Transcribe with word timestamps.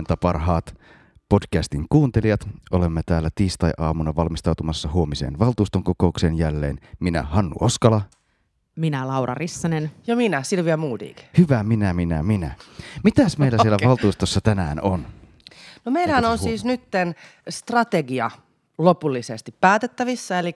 Huomenta 0.00 0.16
parhaat 0.16 0.74
podcastin 1.28 1.86
kuuntelijat. 1.88 2.48
Olemme 2.70 3.02
täällä 3.06 3.28
tiistai-aamuna 3.34 4.16
valmistautumassa 4.16 4.88
huomiseen 4.92 5.38
valtuuston 5.38 5.84
kokoukseen 5.84 6.38
jälleen. 6.38 6.78
Minä 7.00 7.22
Hannu 7.22 7.54
Oskala. 7.60 8.02
Minä 8.76 9.08
Laura 9.08 9.34
Rissanen. 9.34 9.90
Ja 10.06 10.16
minä 10.16 10.42
Silvia 10.42 10.76
Moodig. 10.76 11.16
Hyvä 11.38 11.62
minä, 11.62 11.92
minä, 11.94 12.22
minä. 12.22 12.54
Mitäs 13.04 13.38
meillä 13.38 13.58
siellä 13.62 13.74
okay. 13.74 13.88
valtuustossa 13.88 14.40
tänään 14.40 14.80
on? 14.82 15.06
No 15.84 15.92
meillähän 15.92 16.24
on 16.24 16.38
siis 16.38 16.64
nytten 16.64 17.14
strategia 17.48 18.30
lopullisesti 18.84 19.54
päätettävissä. 19.60 20.38
Eli 20.38 20.54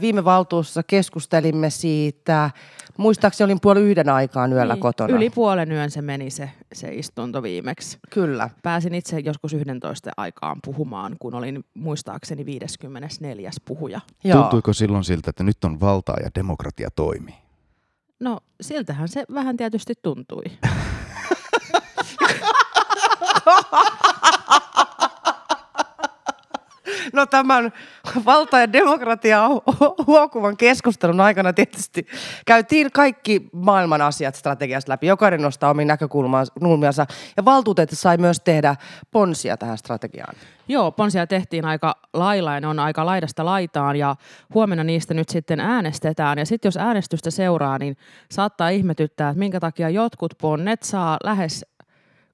viime 0.00 0.24
valtuussa 0.24 0.82
keskustelimme 0.82 1.70
siitä, 1.70 2.50
muistaakseni 2.96 3.44
olin 3.44 3.60
puoli 3.60 3.80
yhden 3.80 4.08
aikaan 4.08 4.52
yöllä 4.52 4.74
niin, 4.74 4.82
kotona. 4.82 5.16
Yli 5.16 5.30
puolen 5.30 5.72
yön 5.72 5.90
se 5.90 6.02
meni 6.02 6.30
se, 6.30 6.50
se 6.72 6.94
istunto 6.94 7.42
viimeksi. 7.42 7.98
Kyllä. 8.10 8.50
Pääsin 8.62 8.94
itse 8.94 9.18
joskus 9.18 9.52
11 9.52 10.10
aikaan 10.16 10.58
puhumaan, 10.64 11.16
kun 11.18 11.34
olin 11.34 11.64
muistaakseni 11.74 12.46
54. 12.46 13.50
puhuja. 13.64 14.00
Joo. 14.24 14.42
Tuntuiko 14.42 14.72
silloin 14.72 15.04
siltä, 15.04 15.30
että 15.30 15.44
nyt 15.44 15.64
on 15.64 15.80
valtaa 15.80 16.16
ja 16.22 16.30
demokratia 16.34 16.88
toimii? 16.96 17.34
No 18.20 18.40
siltähän 18.60 19.08
se 19.08 19.24
vähän 19.34 19.56
tietysti 19.56 19.94
tuntui. 20.02 20.44
No 27.12 27.26
tämän 27.26 27.72
valta- 28.24 28.60
ja 28.60 28.72
demokratia 28.72 29.48
huokuvan 30.06 30.56
keskustelun 30.56 31.20
aikana 31.20 31.52
tietysti 31.52 32.06
käytiin 32.46 32.92
kaikki 32.92 33.48
maailman 33.52 34.00
asiat 34.02 34.34
strategiasta 34.34 34.92
läpi. 34.92 35.06
Jokainen 35.06 35.42
nostaa 35.42 35.70
omiin 35.70 35.88
näkökulmiansa 35.88 37.06
ja 37.36 37.44
valtuutettu 37.44 37.96
sai 37.96 38.16
myös 38.16 38.40
tehdä 38.40 38.76
ponsia 39.10 39.56
tähän 39.56 39.78
strategiaan. 39.78 40.34
Joo, 40.68 40.92
ponsia 40.92 41.26
tehtiin 41.26 41.64
aika 41.64 41.94
lailla 42.12 42.54
ja 42.54 42.60
ne 42.60 42.66
on 42.66 42.78
aika 42.78 43.06
laidasta 43.06 43.44
laitaan 43.44 43.96
ja 43.96 44.16
huomenna 44.54 44.84
niistä 44.84 45.14
nyt 45.14 45.28
sitten 45.28 45.60
äänestetään. 45.60 46.38
Ja 46.38 46.46
sitten 46.46 46.68
jos 46.68 46.76
äänestystä 46.76 47.30
seuraa, 47.30 47.78
niin 47.78 47.96
saattaa 48.30 48.68
ihmetyttää, 48.68 49.30
että 49.30 49.38
minkä 49.38 49.60
takia 49.60 49.90
jotkut 49.90 50.34
ponnet 50.40 50.82
saa 50.82 51.18
lähes 51.24 51.66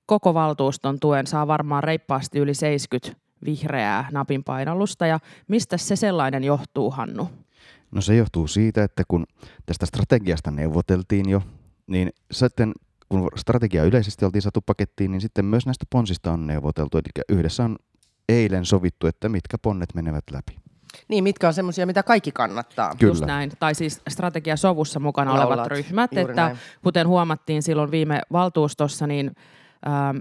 koko 0.07 0.35
valtuuston 0.35 1.01
tuen, 1.01 1.27
saa 1.27 1.47
varmaan 1.47 1.85
reippaasti 1.85 2.39
yli 2.39 2.55
70 2.55 3.24
vihreää 3.45 4.09
napin 4.13 4.45
painallusta 4.45 5.07
ja 5.07 5.19
mistä 5.49 5.77
se 5.77 5.97
sellainen 5.97 6.45
johtuu, 6.45 6.91
Hannu? 6.91 7.31
No 7.91 8.01
se 8.01 8.17
johtuu 8.17 8.47
siitä, 8.47 8.85
että 8.85 9.03
kun 9.09 9.27
tästä 9.67 9.87
strategiasta 9.87 10.51
neuvoteltiin 10.51 11.29
jo, 11.29 11.43
niin 11.87 12.11
sitten 12.33 12.73
kun 13.09 13.29
strategia 13.37 13.85
yleisesti 13.85 14.25
oltiin 14.25 14.43
saatu 14.43 14.61
pakettiin, 14.61 15.11
niin 15.11 15.21
sitten 15.21 15.45
myös 15.45 15.67
näistä 15.67 15.87
ponsista 15.91 16.33
on 16.33 16.47
neuvoteltu. 16.47 16.99
Eli 16.99 17.25
yhdessä 17.39 17.65
on 17.65 17.77
eilen 18.29 18.65
sovittu, 18.65 19.07
että 19.07 19.29
mitkä 19.29 19.59
ponnet 19.59 19.95
menevät 19.95 20.25
läpi. 20.33 20.57
Niin, 21.09 21.25
mitkä 21.25 21.49
on 21.49 21.55
semmoisia, 21.55 21.87
mitä 21.87 22.03
kaikki 22.03 22.33
kannattaa. 22.33 22.95
Kyllä. 22.99 23.11
Just 23.11 23.25
näin. 23.25 23.53
Tai 23.59 23.75
siis 23.75 24.03
strategiasovussa 24.09 25.01
mukana 25.01 25.31
Laulat. 25.31 25.49
olevat 25.49 25.67
ryhmät. 25.67 26.17
että 26.17 26.35
näin. 26.35 26.59
kuten 26.83 27.09
huomattiin 27.09 27.63
silloin 27.63 27.91
viime 27.91 28.21
valtuustossa, 28.33 29.07
niin 29.07 29.31
ähm, 29.87 30.17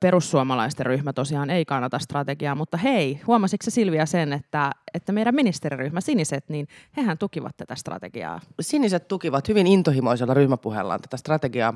perussuomalaisten 0.00 0.86
ryhmä 0.86 1.12
tosiaan 1.12 1.50
ei 1.50 1.64
kannata 1.64 1.98
strategiaa, 1.98 2.54
mutta 2.54 2.76
hei, 2.76 3.20
huomasitko 3.26 3.70
Silvia 3.70 4.06
sen, 4.06 4.32
että, 4.32 4.70
että 4.94 5.12
meidän 5.12 5.34
ministeriryhmä 5.34 6.00
Siniset, 6.00 6.48
niin 6.48 6.68
hehän 6.96 7.18
tukivat 7.18 7.56
tätä 7.56 7.74
strategiaa? 7.74 8.40
Siniset 8.60 9.08
tukivat 9.08 9.48
hyvin 9.48 9.66
intohimoisella 9.66 10.34
ryhmäpuheellaan 10.34 11.00
tätä 11.00 11.16
strategiaa. 11.16 11.74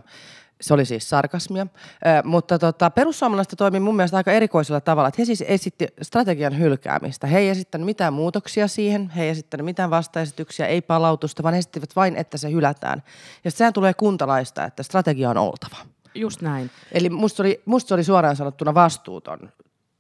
Se 0.60 0.74
oli 0.74 0.84
siis 0.84 1.10
sarkasmia, 1.10 1.62
äh, 2.06 2.24
mutta 2.24 2.58
tota, 2.58 2.90
perussuomalaiset 2.90 3.54
toimi 3.58 3.80
mun 3.80 3.96
mielestä 3.96 4.16
aika 4.16 4.32
erikoisella 4.32 4.80
tavalla, 4.80 5.08
että 5.08 5.22
he 5.22 5.24
siis 5.24 5.44
esitti 5.46 5.86
strategian 6.02 6.58
hylkäämistä. 6.58 7.26
He 7.26 7.38
ei 7.38 7.48
esittänyt 7.48 7.84
mitään 7.84 8.12
muutoksia 8.12 8.68
siihen, 8.68 9.10
he 9.10 9.22
ei 9.22 9.28
esittänyt 9.28 9.64
mitään 9.64 9.90
vastaesityksiä, 9.90 10.66
ei 10.66 10.80
palautusta, 10.80 11.42
vaan 11.42 11.54
he 11.54 11.58
esittivät 11.58 11.96
vain, 11.96 12.16
että 12.16 12.38
se 12.38 12.50
hylätään. 12.50 13.02
Ja 13.44 13.50
sehän 13.50 13.72
tulee 13.72 13.94
kuntalaista, 13.94 14.64
että 14.64 14.82
strategia 14.82 15.30
on 15.30 15.36
oltava. 15.36 15.76
Just 16.14 16.42
näin. 16.42 16.70
Eli 16.92 17.10
musta 17.10 17.42
oli, 17.42 17.62
musta 17.64 17.94
oli 17.94 18.04
suoraan 18.04 18.36
sanottuna 18.36 18.74
vastuuton 18.74 19.50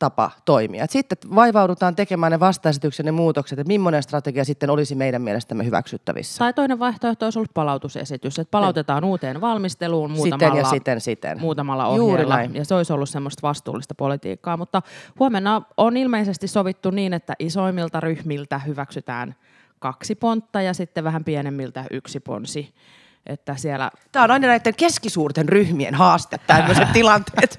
tapa 0.00 0.30
toimia. 0.44 0.84
Et 0.84 0.90
sitten 0.90 1.18
vaivaudutaan 1.34 1.96
tekemään 1.96 2.32
ne 2.32 2.40
vastaesitykset 2.40 3.06
ja 3.06 3.12
muutokset, 3.12 3.58
että 3.58 3.68
millainen 3.68 4.02
strategia 4.02 4.44
sitten 4.44 4.70
olisi 4.70 4.94
meidän 4.94 5.22
mielestämme 5.22 5.64
hyväksyttävissä. 5.64 6.38
Tai 6.38 6.52
toinen 6.52 6.78
vaihtoehto 6.78 7.26
olisi 7.26 7.38
ollut 7.38 7.54
palautusesitys, 7.54 8.38
että 8.38 8.50
palautetaan 8.50 9.02
niin. 9.02 9.10
uuteen 9.10 9.40
valmisteluun 9.40 10.10
muutamalla, 10.10 10.54
siten 10.54 10.58
ja 10.58 10.64
siten, 10.64 11.00
siten. 11.00 11.40
muutamalla 11.40 11.86
ohjeella. 11.86 12.42
Ja 12.42 12.64
se 12.64 12.74
olisi 12.74 12.92
ollut 12.92 13.08
semmoista 13.08 13.42
vastuullista 13.42 13.94
politiikkaa. 13.94 14.56
Mutta 14.56 14.82
huomenna 15.18 15.62
on 15.76 15.96
ilmeisesti 15.96 16.48
sovittu 16.48 16.90
niin, 16.90 17.12
että 17.12 17.34
isoimmilta 17.38 18.00
ryhmiltä 18.00 18.58
hyväksytään 18.58 19.34
kaksi 19.78 20.14
pontta 20.14 20.62
ja 20.62 20.74
sitten 20.74 21.04
vähän 21.04 21.24
pienemmiltä 21.24 21.84
yksi 21.90 22.20
ponsi 22.20 22.74
että 23.26 23.56
siellä... 23.56 23.90
Tämä 24.12 24.24
on 24.24 24.30
aina 24.30 24.46
näiden 24.46 24.74
keskisuurten 24.74 25.48
ryhmien 25.48 25.94
haaste, 25.94 26.38
tämmöiset 26.46 26.92
tilanteet. 26.98 27.56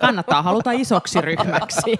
Kannattaa 0.00 0.42
haluta 0.42 0.72
isoksi 0.72 1.20
ryhmäksi. 1.20 1.96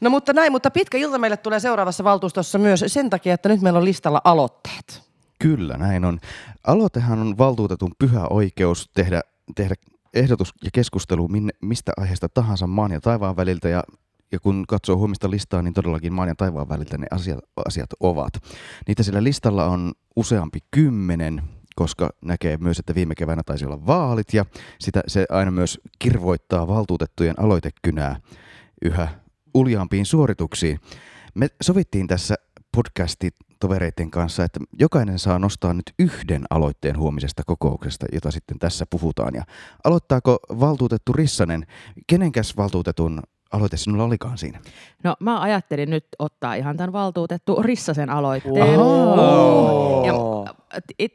No 0.00 0.10
mutta 0.10 0.32
näin, 0.32 0.52
mutta 0.52 0.70
pitkä 0.70 0.98
ilta 0.98 1.18
meille 1.18 1.36
tulee 1.36 1.60
seuraavassa 1.60 2.04
valtuustossa 2.04 2.58
myös 2.58 2.84
sen 2.86 3.10
takia, 3.10 3.34
että 3.34 3.48
nyt 3.48 3.60
meillä 3.60 3.78
on 3.78 3.84
listalla 3.84 4.20
aloitteet. 4.24 5.02
Kyllä, 5.38 5.76
näin 5.76 6.04
on. 6.04 6.18
Aloitehan 6.66 7.18
on 7.18 7.38
valtuutetun 7.38 7.92
pyhä 7.98 8.26
oikeus 8.30 8.90
tehdä, 8.94 9.20
tehdä 9.54 9.74
ehdotus 10.14 10.54
ja 10.64 10.70
keskustelu 10.72 11.28
minne, 11.28 11.52
mistä 11.62 11.92
aiheesta 11.96 12.28
tahansa 12.28 12.66
maan 12.66 12.92
ja 12.92 13.00
taivaan 13.00 13.36
väliltä 13.36 13.68
ja 13.68 13.82
ja 14.32 14.40
kun 14.40 14.64
katsoo 14.68 14.96
huomista 14.96 15.30
listaa, 15.30 15.62
niin 15.62 15.74
todellakin 15.74 16.12
maan 16.12 16.28
ja 16.28 16.34
taivaan 16.34 16.68
väliltä 16.68 16.98
ne 16.98 17.06
asiat, 17.10 17.38
asiat 17.66 17.90
ovat. 18.00 18.32
Niitä 18.88 19.02
sillä 19.02 19.22
listalla 19.22 19.66
on 19.66 19.92
useampi 20.16 20.58
kymmenen, 20.70 21.42
koska 21.76 22.10
näkee 22.24 22.56
myös, 22.56 22.78
että 22.78 22.94
viime 22.94 23.14
keväänä 23.14 23.42
taisi 23.46 23.64
olla 23.66 23.86
vaalit 23.86 24.34
ja 24.34 24.44
sitä, 24.78 25.02
se 25.06 25.26
aina 25.28 25.50
myös 25.50 25.80
kirvoittaa 25.98 26.68
valtuutettujen 26.68 27.40
aloitekynää 27.40 28.20
yhä 28.82 29.08
uljaampiin 29.54 30.06
suorituksiin. 30.06 30.80
Me 31.34 31.48
sovittiin 31.62 32.06
tässä 32.06 32.34
podcasti 32.76 33.30
tovereiden 33.60 34.10
kanssa, 34.10 34.44
että 34.44 34.60
jokainen 34.78 35.18
saa 35.18 35.38
nostaa 35.38 35.74
nyt 35.74 35.92
yhden 35.98 36.44
aloitteen 36.50 36.98
huomisesta 36.98 37.42
kokouksesta, 37.46 38.06
jota 38.12 38.30
sitten 38.30 38.58
tässä 38.58 38.84
puhutaan. 38.90 39.34
Ja 39.34 39.44
aloittaako 39.84 40.38
valtuutettu 40.60 41.12
Rissanen, 41.12 41.66
kenenkäs 42.06 42.56
valtuutetun 42.56 43.22
aloite 43.52 43.76
sinulla 43.76 44.04
olikaan 44.04 44.38
siinä? 44.38 44.58
No 45.04 45.16
mä 45.20 45.40
ajattelin 45.40 45.90
nyt 45.90 46.06
ottaa 46.18 46.54
ihan 46.54 46.76
tämän 46.76 46.92
valtuutettu 46.92 47.62
Rissasen 47.62 48.10
aloitteen. 48.10 48.78
Wow. 48.78 50.04
Ja 50.04 50.12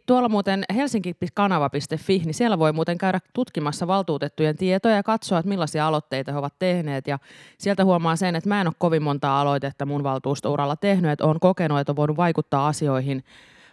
tuolla 0.06 0.30
muuten 0.30 0.64
helsinki.kanava.fi, 0.76 2.22
niin 2.26 2.34
siellä 2.34 2.60
voi 2.60 2.74
muuten 2.74 2.98
käydä 2.98 3.20
tutkimassa 3.34 3.88
valtuutettujen 3.88 4.58
tietoja 4.58 4.96
ja 4.96 5.04
katsoa, 5.04 5.40
että 5.40 5.50
millaisia 5.50 5.88
aloitteita 5.88 6.32
he 6.32 6.38
ovat 6.38 6.54
tehneet. 6.60 7.08
Ja 7.08 7.20
sieltä 7.58 7.86
huomaa 7.86 8.16
sen, 8.16 8.36
että 8.36 8.50
mä 8.50 8.62
en 8.62 8.68
ole 8.68 8.76
kovin 8.78 9.04
montaa 9.04 9.42
aloitetta 9.42 9.86
mun 9.86 10.04
valtuustouralla 10.04 10.76
tehnyt, 10.76 11.12
että 11.12 11.26
olen 11.26 11.40
kokenut, 11.40 11.80
että 11.80 11.92
on 11.92 11.96
voinut 11.96 12.18
vaikuttaa 12.18 12.68
asioihin 12.68 13.24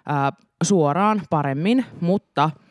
ää, 0.06 0.32
suoraan 0.62 1.22
paremmin, 1.30 1.84
mutta– 2.00 2.50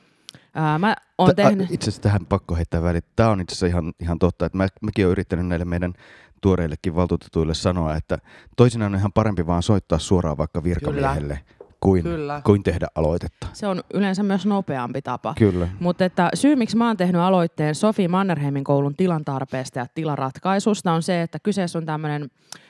Ää, 0.53 0.80
mä 0.80 0.96
oon 1.18 1.36
tehnyt... 1.36 1.72
Itse 1.72 1.84
asiassa 1.84 2.02
tähän 2.02 2.25
pakko 2.25 2.56
heittää 2.56 2.84
väliin. 2.84 3.03
Tämä 3.16 3.30
on 3.30 3.41
itse 3.41 3.53
asiassa 3.53 3.68
ihan, 3.68 3.94
ihan 4.00 4.19
totta, 4.19 4.45
että 4.45 4.57
mä, 4.57 4.68
mäkin 4.81 5.06
olen 5.06 5.12
yrittänyt 5.12 5.48
näille 5.48 5.66
meidän 5.66 5.94
tuoreillekin 6.42 6.95
valtuutetuille 6.95 7.54
sanoa, 7.54 7.95
että 7.95 8.18
toisinaan 8.57 8.94
on 8.94 9.00
ihan 9.00 9.13
parempi 9.13 9.48
vaan 9.48 9.63
soittaa 9.63 10.00
suoraan 10.00 10.38
vaikka 10.38 10.63
virkamiehelle. 10.63 11.39
Kyllä 11.48 11.62
kuin, 11.83 12.03
Kyllä. 12.03 12.41
kuin 12.45 12.63
tehdä 12.63 12.88
aloitetta. 12.95 13.47
Se 13.53 13.68
on 13.68 13.83
yleensä 13.94 14.24
myös 14.24 14.45
nopeampi 14.45 15.01
tapa. 15.01 15.33
Kyllä. 15.38 15.68
Mutta 15.80 16.06
että 16.06 16.30
syy, 16.33 16.56
miksi 16.56 16.77
mä 16.77 16.88
oon 16.88 16.97
tehnyt 16.97 17.21
aloitteen 17.21 17.75
Sofi 17.75 18.07
Mannerheimin 18.07 18.63
koulun 18.63 18.95
tilan 18.95 19.25
tarpeesta 19.25 19.80
ja 19.80 19.85
tilaratkaisusta 19.95 20.91
on 20.91 21.03
se, 21.03 21.21
että 21.21 21.39
kyseessä 21.39 21.80
on 21.80 21.85
tämmöinen 21.85 22.30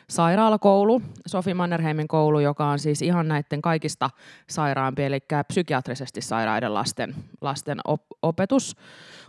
sairaalakoulu, 0.09 1.01
Sofi 1.27 1.53
Mannerheimin 1.53 2.07
koulu, 2.07 2.39
joka 2.39 2.65
on 2.65 2.79
siis 2.79 3.01
ihan 3.01 3.27
näiden 3.27 3.61
kaikista 3.61 4.09
sairaampi, 4.49 5.03
eli 5.03 5.19
psykiatrisesti 5.47 6.21
sairaiden 6.21 6.73
lasten, 6.73 7.15
lasten 7.41 7.79
op- 7.87 8.17
opetus, 8.21 8.75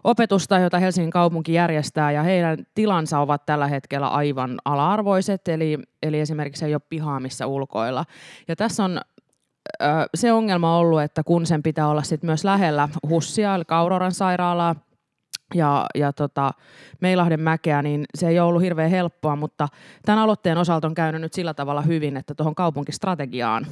opetusta, 0.04 0.58
jota 0.58 0.78
Helsingin 0.78 1.10
kaupunki 1.10 1.52
järjestää, 1.52 2.12
ja 2.12 2.22
heidän 2.22 2.66
tilansa 2.74 3.18
ovat 3.18 3.46
tällä 3.46 3.66
hetkellä 3.66 4.08
aivan 4.08 4.58
ala-arvoiset, 4.64 5.48
eli, 5.48 5.78
eli 6.02 6.20
esimerkiksi 6.20 6.64
ei 6.64 6.74
ole 6.74 6.82
pihaa 6.88 7.20
missä 7.20 7.46
ulkoilla. 7.46 8.04
Ja 8.48 8.56
tässä 8.56 8.84
on 8.84 9.00
se 10.14 10.32
ongelma 10.32 10.78
ollut, 10.78 11.02
että 11.02 11.22
kun 11.22 11.46
sen 11.46 11.62
pitää 11.62 11.88
olla 11.88 12.02
sit 12.02 12.22
myös 12.22 12.44
lähellä 12.44 12.88
Hussia, 13.08 13.54
eli 13.54 13.64
Kauroran 13.64 14.12
sairaalaa, 14.12 14.74
ja, 15.54 15.86
ja 15.94 16.12
tota, 16.12 16.50
Meilahden 17.00 17.40
mäkeä, 17.40 17.82
niin 17.82 18.04
se 18.14 18.28
ei 18.28 18.40
ole 18.40 18.48
ollut 18.48 18.62
hirveän 18.62 18.90
helppoa, 18.90 19.36
mutta 19.36 19.68
tämän 20.04 20.20
aloitteen 20.20 20.58
osalta 20.58 20.86
on 20.86 20.94
käynyt 20.94 21.20
nyt 21.20 21.32
sillä 21.32 21.54
tavalla 21.54 21.82
hyvin, 21.82 22.16
että 22.16 22.34
tuohon 22.34 22.54
kaupunkistrategiaan 22.54 23.66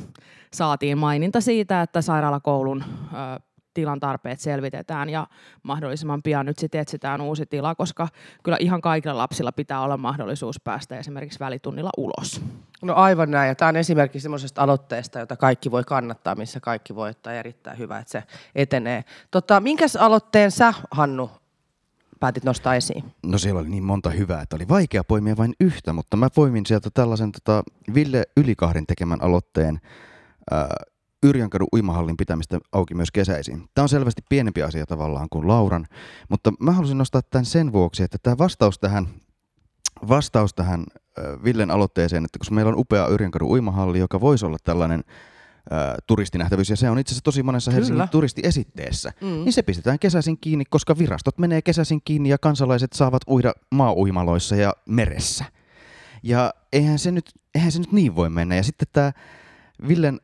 saatiin 0.52 0.98
maininta 0.98 1.40
siitä, 1.40 1.82
että 1.82 2.02
sairaalakoulun 2.02 2.84
ö, 3.12 3.40
tilan 3.74 4.00
tarpeet 4.00 4.40
selvitetään 4.40 5.10
ja 5.10 5.26
mahdollisimman 5.62 6.22
pian 6.22 6.46
nyt 6.46 6.58
sitten 6.58 6.80
etsitään 6.80 7.20
uusi 7.20 7.46
tila, 7.46 7.74
koska 7.74 8.08
kyllä 8.42 8.56
ihan 8.60 8.80
kaikilla 8.80 9.16
lapsilla 9.16 9.52
pitää 9.52 9.80
olla 9.80 9.96
mahdollisuus 9.96 10.60
päästä 10.60 10.98
esimerkiksi 10.98 11.40
välitunnilla 11.40 11.90
ulos. 11.96 12.42
No 12.82 12.94
aivan 12.94 13.30
näin, 13.30 13.48
ja 13.48 13.54
tämä 13.54 13.69
on 13.69 13.76
esimerkki 13.76 14.20
semmoisesta 14.20 14.62
aloitteesta, 14.62 15.19
jota 15.19 15.36
kaikki 15.36 15.70
voi 15.70 15.84
kannattaa, 15.84 16.34
missä 16.34 16.60
kaikki 16.60 16.94
voi 16.94 17.10
ottaa 17.10 17.32
erittäin 17.32 17.78
hyvä, 17.78 17.98
että 17.98 18.10
se 18.12 18.22
etenee. 18.54 19.04
Tota, 19.30 19.60
minkäs 19.60 19.96
aloitteen 19.96 20.50
sä, 20.50 20.74
Hannu, 20.90 21.30
päätit 22.20 22.44
nostaa 22.44 22.74
esiin? 22.74 23.04
No 23.22 23.38
siellä 23.38 23.60
oli 23.60 23.69
niin 23.69 23.84
monta 23.84 24.10
hyvää, 24.10 24.42
että 24.42 24.56
oli 24.56 24.69
vaikea 24.69 25.04
poimia 25.04 25.36
vain 25.36 25.54
yhtä, 25.60 25.92
mutta 25.92 26.16
mä 26.16 26.30
poimin 26.30 26.66
sieltä 26.66 26.90
tällaisen 26.94 27.32
tota, 27.32 27.62
Ville 27.94 28.24
Ylikahden 28.36 28.86
tekemän 28.86 29.22
aloitteen 29.22 29.80
Yrjönkadun 31.22 31.69
uimahallin 31.74 32.16
pitämistä 32.16 32.58
auki 32.72 32.94
myös 32.94 33.10
kesäisin. 33.10 33.64
Tämä 33.74 33.82
on 33.82 33.88
selvästi 33.88 34.22
pienempi 34.28 34.62
asia 34.62 34.86
tavallaan 34.86 35.28
kuin 35.30 35.48
Lauran, 35.48 35.86
mutta 36.28 36.52
mä 36.60 36.72
halusin 36.72 36.98
nostaa 36.98 37.22
tämän 37.22 37.44
sen 37.44 37.72
vuoksi, 37.72 38.02
että 38.02 38.19
tämä 38.22 38.38
vastaus 38.38 38.78
tähän, 38.78 39.08
vastaus 40.08 40.54
tähän 40.54 40.84
Villen 41.44 41.70
aloitteeseen, 41.70 42.24
että 42.24 42.38
koska 42.38 42.54
meillä 42.54 42.69
on 42.72 42.78
upea 42.78 43.06
Yrjönkadun 43.06 43.48
uimahalli, 43.48 43.98
joka 43.98 44.20
voisi 44.20 44.46
olla 44.46 44.56
tällainen 44.64 45.04
turistinähtävyys, 46.06 46.70
ja 46.70 46.76
se 46.76 46.90
on 46.90 46.98
itse 46.98 47.12
asiassa 47.12 47.24
tosi 47.24 47.42
monessa 47.42 47.70
Helsingin 47.70 47.94
Kyllä. 47.96 48.06
turistiesitteessä, 48.06 49.12
Mm. 49.20 49.26
niin 49.26 49.52
se 49.52 49.62
pistetään 49.62 49.98
kesäisin 49.98 50.38
kiinni, 50.40 50.64
koska 50.64 50.98
virastot 50.98 51.38
menee 51.38 51.62
kesäisin 51.62 52.00
kiinni 52.04 52.28
ja 52.28 52.38
kansalaiset 52.38 52.92
saavat 52.92 53.22
uida 53.28 53.52
maa-uimaloissa 53.70 54.56
ja 54.56 54.74
meressä. 54.86 55.44
Ja 56.22 56.54
eihän 56.72 56.98
se 56.98 57.10
nyt, 57.10 57.30
eihän 57.54 57.72
se 57.72 57.78
nyt 57.78 57.92
niin 57.92 58.14
voi 58.16 58.30
mennä. 58.30 58.54
Ja 58.56 58.62
sitten 58.62 58.88
tämä 58.92 59.12
Villen 59.88 60.20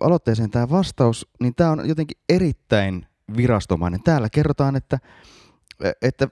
aloitteeseen 0.00 0.50
tämä 0.50 0.70
vastaus, 0.70 1.28
niin 1.40 1.54
tämä 1.54 1.70
on 1.70 1.88
jotenkin 1.88 2.18
erittäin 2.28 3.06
virastomainen. 3.36 4.02
Täällä 4.02 4.28
kerrotaan, 4.32 4.76
että, 4.76 4.98
että 6.02 6.28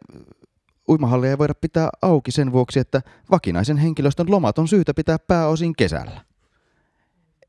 uimahallia 0.88 1.30
ei 1.30 1.38
voida 1.38 1.54
pitää 1.54 1.88
auki 2.02 2.30
sen 2.30 2.52
vuoksi, 2.52 2.78
että 2.78 3.02
vakinaisen 3.30 3.76
henkilöstön 3.76 4.30
lomat 4.30 4.58
on 4.58 4.68
syytä 4.68 4.94
pitää 4.94 5.18
pääosin 5.18 5.76
kesällä. 5.76 6.24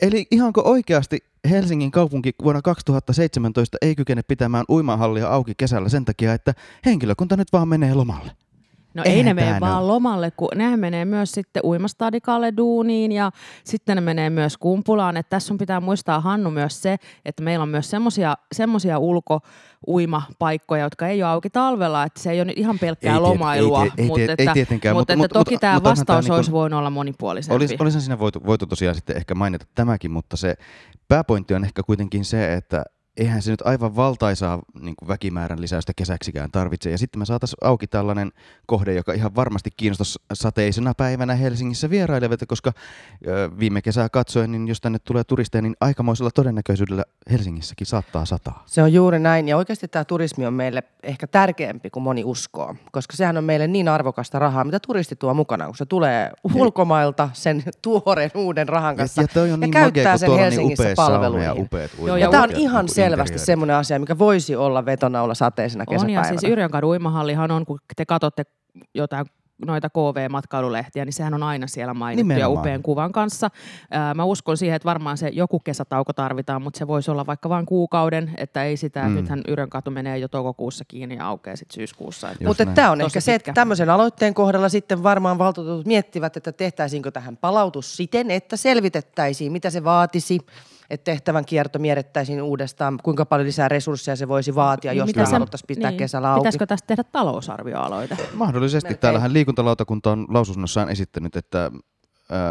Eli 0.02 0.28
ihanko 0.32 0.62
oikeasti 0.66 1.20
Helsingin 1.50 1.92
kaupunki 1.92 2.32
vuonna 2.44 2.62
2017 2.62 3.78
ei 3.82 3.96
kykene 3.96 4.22
pitämään 4.24 4.66
uimahallia 4.70 5.30
auki 5.30 5.54
kesällä 5.58 5.90
sen 5.90 6.06
takia, 6.06 6.34
että 6.34 6.54
henkilökunta 6.86 7.38
nyt 7.38 7.54
vaan 7.54 7.68
menee 7.68 7.94
lomalle? 7.94 8.32
No 8.98 9.04
Eihän 9.06 9.18
ei 9.18 9.24
ne 9.24 9.34
mene 9.34 9.60
vaan 9.60 9.88
lomalle, 9.88 10.32
kun 10.32 10.48
nehän 10.56 10.80
menee 10.80 11.06
myös 11.06 11.32
sitten 11.32 11.66
uimastadikalle 11.66 12.54
duuniin 12.58 13.12
ja 13.12 13.32
sitten 13.64 13.98
ne 13.98 14.02
menee 14.02 14.30
myös 14.30 14.58
kumpulaan. 14.58 15.18
Et 15.18 15.30
tässä 15.30 15.48
sun 15.48 15.58
pitää 15.58 15.80
muistaa 15.80 16.20
Hannu 16.20 16.52
myös 16.52 16.82
se, 16.82 16.96
että 17.26 17.44
meillä 17.44 17.64
on 17.64 17.70
myös 17.70 17.92
semmoisia 18.54 19.00
ulko-uimapaikkoja, 19.00 20.84
jotka 20.84 21.08
ei 21.08 21.24
ole 21.24 21.32
auki 21.32 21.50
talvella, 21.50 22.04
että 22.04 22.20
se 22.22 22.32
ei 22.32 22.40
ole 22.40 22.46
nyt 22.46 22.58
ihan 22.58 22.80
pelkkää 22.80 23.14
Ei 23.14 23.20
lomailua. 23.20 23.84
ei 23.84 23.92
ei 23.98 24.08
mutta 24.08 24.22
että, 24.32 24.44
ei 24.44 24.48
tietenkään, 24.54 24.96
mutta, 24.96 25.16
mutta- 25.16 25.26
että 25.26 25.40
mutta- 25.40 25.50
toki 25.50 25.58
tämä 25.58 25.74
mutta 25.74 25.84
tää 25.84 25.92
vastaus 25.92 26.26
niinku- 26.26 26.36
olisi 26.36 26.52
voinut 26.52 26.78
olla 26.80 26.90
monipuolisempi. 26.90 27.56
Olis, 27.56 27.76
olisihan 27.80 28.02
siinä 28.02 28.20
voitu, 28.20 28.46
voitu 28.46 28.66
tosiaan 28.66 28.96
sitten 28.96 29.18
ehkä 29.18 29.36
mainita 29.36 29.66
tämäkin, 29.76 30.12
mutta 30.12 30.38
se 30.38 30.56
pääpointti 31.08 31.54
on 31.54 31.64
ehkä 31.66 31.84
kuitenkin 31.84 32.26
se, 32.26 32.54
että 32.54 32.84
eihän 33.18 33.42
se 33.42 33.52
nyt 33.52 33.62
aivan 33.62 33.96
valtaisaa 33.96 34.60
niin 34.82 34.96
kuin 34.96 35.08
väkimäärän 35.08 35.62
lisäystä 35.62 35.94
kesäksikään 35.96 36.52
tarvitse. 36.52 36.92
Ja 36.92 36.98
sitten 36.98 37.20
me 37.20 37.26
saataisiin 37.26 37.58
auki 37.62 37.88
tällainen 37.88 38.32
kohde, 38.66 38.94
joka 38.94 39.14
ihan 39.14 39.36
varmasti 39.36 39.70
kiinnostaisi 39.78 40.20
sateisena 40.34 40.94
päivänä 40.94 41.36
Helsingissä 41.36 41.90
vierailevat, 41.90 42.40
koska 42.48 42.72
ö, 43.28 43.50
viime 43.60 43.82
kesää 43.82 44.10
katsoen, 44.10 44.52
niin 44.52 44.68
jos 44.68 44.82
tänne 44.82 45.00
tulee 45.00 45.24
turisteja, 45.24 45.62
niin 45.62 45.76
aikamoisella 45.82 46.32
todennäköisyydellä 46.32 47.04
Helsingissäkin 47.32 47.88
saattaa 47.88 48.26
sataa. 48.26 48.64
Se 48.66 48.84
on 48.84 48.94
juuri 48.94 49.20
näin, 49.20 49.48
ja 49.48 49.58
oikeasti 49.58 49.88
tämä 49.88 50.06
turismi 50.06 50.46
on 50.46 50.54
meille 50.54 50.84
ehkä 51.04 51.28
tärkeämpi 51.28 51.90
kuin 51.90 52.04
moni 52.04 52.24
uskoo, 52.24 52.76
koska 52.92 53.18
sehän 53.18 53.38
on 53.38 53.44
meille 53.44 53.68
niin 53.68 53.88
arvokasta 53.88 54.40
rahaa, 54.40 54.64
mitä 54.64 54.80
turisti 54.88 55.16
tuo 55.16 55.34
mukana, 55.34 55.66
kun 55.66 55.78
se 55.78 55.86
tulee 55.86 56.32
ulkomailta 56.44 57.30
sen 57.34 57.64
tuoreen 57.82 58.32
uuden 58.36 58.70
rahan 58.70 58.96
kanssa 58.96 59.22
ja, 59.22 59.24
ja 59.24 59.34
toi 59.34 59.52
on 59.52 59.60
niin 59.60 59.72
käyttää 59.72 60.12
kun 60.12 60.20
sen 60.20 60.30
niin 60.30 60.40
Helsingissä 60.40 60.84
upea 60.84 60.96
sauna 60.96 61.14
ja 61.14 61.20
palveluihin. 61.20 61.62
upeat 61.62 61.92
Joo, 61.98 62.18
Ja 62.18 62.28
ja 62.28 62.32
tämä 62.32 62.44
on 62.44 62.52
ihan 62.52 62.86
niinku 62.86 62.94
selvästi 63.10 63.40
semmoinen 63.40 63.76
asia, 63.76 64.00
mikä 64.00 64.18
voisi 64.18 64.56
olla 64.56 64.86
vetonaula 64.86 65.34
sateisena 65.34 65.84
On 65.88 65.94
ja 65.94 66.00
kesäpäivänä. 66.00 66.40
siis 66.40 66.52
Yrjönkadun 66.52 66.90
uimahallihan 66.90 67.52
on, 67.52 67.66
kun 67.66 67.80
te 67.96 68.06
katsotte 68.06 68.44
jotain 68.94 69.26
noita 69.66 69.90
KV-matkailulehtiä, 69.90 71.06
niin 71.06 71.14
sehän 71.14 71.34
on 71.34 71.44
aina 71.44 71.68
siellä 71.68 71.94
mainittu 71.94 72.32
ja 72.32 72.36
Nimenomaan. 72.36 72.60
upean 72.60 72.84
kuvan 72.84 73.12
kanssa. 73.12 73.50
Ää, 73.92 74.14
mä 74.14 74.24
uskon 74.24 74.58
siihen, 74.58 74.76
että 74.76 74.86
varmaan 74.86 75.18
se 75.18 75.28
joku 75.34 75.60
kesätauko 75.60 76.14
tarvitaan, 76.14 76.62
mutta 76.62 76.78
se 76.78 76.88
voisi 76.88 77.12
olla 77.12 77.26
vaikka 77.26 77.50
vain 77.50 77.66
kuukauden, 77.66 78.32
että 78.38 78.64
ei 78.64 78.78
sitä, 78.78 79.04
Mm. 79.04 79.14
nythän 79.16 79.42
Yrjönkatu 79.48 79.92
menee 79.92 80.18
jo 80.18 80.28
toukokuussa 80.28 80.86
kiinni 80.88 81.16
ja 81.16 81.28
aukeaa 81.28 81.56
sitten 81.56 81.76
syyskuussa. 81.76 82.28
Mutta 82.46 82.66
tämä 82.66 82.92
on 82.92 82.98
Tosi 82.98 83.06
ehkä 83.06 83.20
se, 83.20 83.36
että 83.36 83.54
tämmöisen 83.54 83.90
aloitteen 83.90 84.34
kohdalla 84.34 84.70
sitten 84.70 85.04
varmaan 85.04 85.38
valtuutetut 85.38 85.86
miettivät, 85.86 86.38
että 86.38 86.52
tehtäisiinkö 86.52 87.12
tähän 87.12 87.38
palautus 87.38 87.98
siten, 87.98 88.32
että 88.32 88.58
selvitettäisiin, 88.58 89.52
mitä 89.52 89.70
se 89.70 89.84
vaatisi, 89.84 90.40
että 90.90 91.04
tehtävän 91.12 91.46
kierto 91.46 91.80
mietittäisiin 91.80 92.42
uudestaan, 92.42 93.00
kuinka 93.04 93.26
paljon 93.26 93.48
lisää 93.48 93.70
resursseja 93.70 94.16
se 94.16 94.28
voisi 94.28 94.56
vaatia, 94.56 94.94
jos 94.94 95.06
mitä 95.08 95.18
tämä 95.18 95.26
sen- 95.26 95.34
haluttaisiin 95.34 95.68
pitää 95.68 95.92
niin, 95.92 95.98
kesällä 96.00 96.32
auki. 96.32 96.40
Pitäisikö 96.40 96.66
tästä 96.66 96.88
tehdä 96.88 97.04
talousarvioaloite? 97.04 98.18
Mahdollisesti. 98.34 98.88
Melkein. 98.88 99.02
Täällähän 99.02 99.34
liikuntalautakunta 99.34 100.12
on 100.12 100.26
lausunnossaan 100.30 100.90
esittänyt, 100.90 101.36
että 101.36 101.72